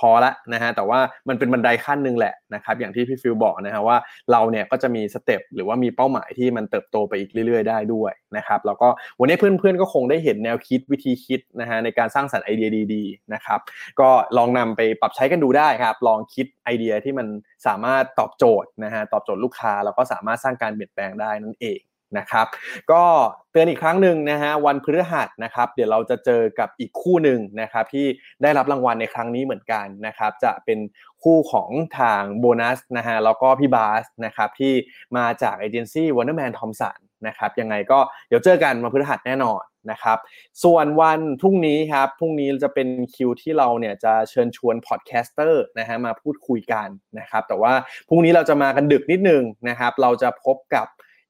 [0.00, 3.96] พอละนะฮะแต่ว่ามันเป็นบันไดขั้นหนึ่งแหละนะครับอย่างที่พี่ฟิลบอกนะฮะว่า
[4.32, 8.88] เราเนี่ยก็จะมีสเต็ปหรือว่ามีเป้าหมายที่มันเติบโตไปอีกเรื่อย ๆ ได้ด้วยนะครับแล้วก็
[9.20, 13.60] วันนี้เพื่อนๆก็คงได้เห็นแนวคิดวิธีคิดนะฮะในการสร้างสรรค์ไอเดียดีๆนะครับ
[14.00, 17.26] ก็ลองนำไปปรับใช้กันดูได้ครับลองคิดไอเดียที่มัน
[17.66, 21.80] สามารถตอบโจทย์นะฮะตอบโจทย์ลูกค้าแล้วก็สามารถสร้างการเปลี่ยนแปลงได้นั่นเอง
[22.18, 22.46] นะครับ
[22.92, 23.04] ก็
[23.50, 28.06] เตือนอีกครั้งหนึ่งนะฮะวันพฤหัสนะครับ เดี๋ยวเราจะเจอกับอีกคู่หนึ่งนะครับที่
[28.42, 30.78] ได้รับรางวัลในครั้งนี้เหมือนกันนะครับ จะเป็น
[31.22, 34.72] คู่ของทางโบนัสนะฮะแล้วก็พี่บาสนะครับที่
[35.16, 37.98] มาจากเอเจนซี่ Wunderman Thompson นะครับยังไงก็
[38.28, 40.18] เดี๋ยวเจอกันวันพฤหัสแน่นอนนะครับ
[40.64, 46.88] ส่วนวันพรุ่งนี้ครับพรุ่งนี้จะเป็นคิวที่เราเนี่ยจะเชิญชวน podcaster นะฮะมาพูดคุยกัน
[47.18, 47.72] นะครับแต่ว่า
[48.08, 50.86] พรุ่งนี้เราจะมากันดึกนิดนึงนะครับเราจะพบกับ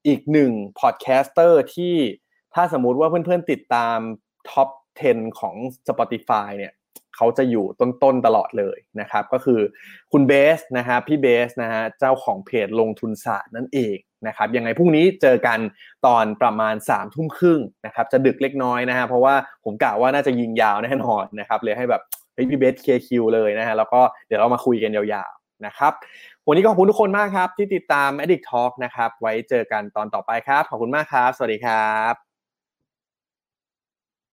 [0.07, 1.95] อีกหนึ่ง podcaster ที่
[2.55, 3.99] ถ้าสมมุติว่าเพื่อนๆติดตาม
[4.51, 4.69] top
[5.05, 5.55] 10 ของ
[5.89, 6.73] Spotify เนี่ย
[7.17, 9.61] เขาจะอยู่ต้นๆตลอดเลยนะครับ ก็คือ
[10.13, 13.97] คุณเบสนะครับพี่เบสนะฮะเจ้าของเพจลงทุนศาสตร์นั่นเอง
[14.27, 15.59] นะครับยังไงพรุ่งนี้เจอกัน
[16.07, 19.35] ตอนประมาณ3ามทุ่มครึ่งนะครับจะดึกเล็กน้อยนะฮะเพราะว่า
[19.65, 22.03] ผมกะว่าน่าจะยิงยาวแน่นอนนะครับเลยให้แบบ
[22.35, 25.93] เฮ้ยพี่เบสเคคิวเลยนะฮะแล้วก็เดี๋ยวเรามาคุยกันยาวๆนะครับ
[26.49, 32.24] วันนี้ก็ขอบคุณทุกคนมากครับ ที่ติดตาม Addict Talk นะครับ ไว้เจอกันตอนต่อไปครับ ขอบคุณมากครับ สวัสดีครับ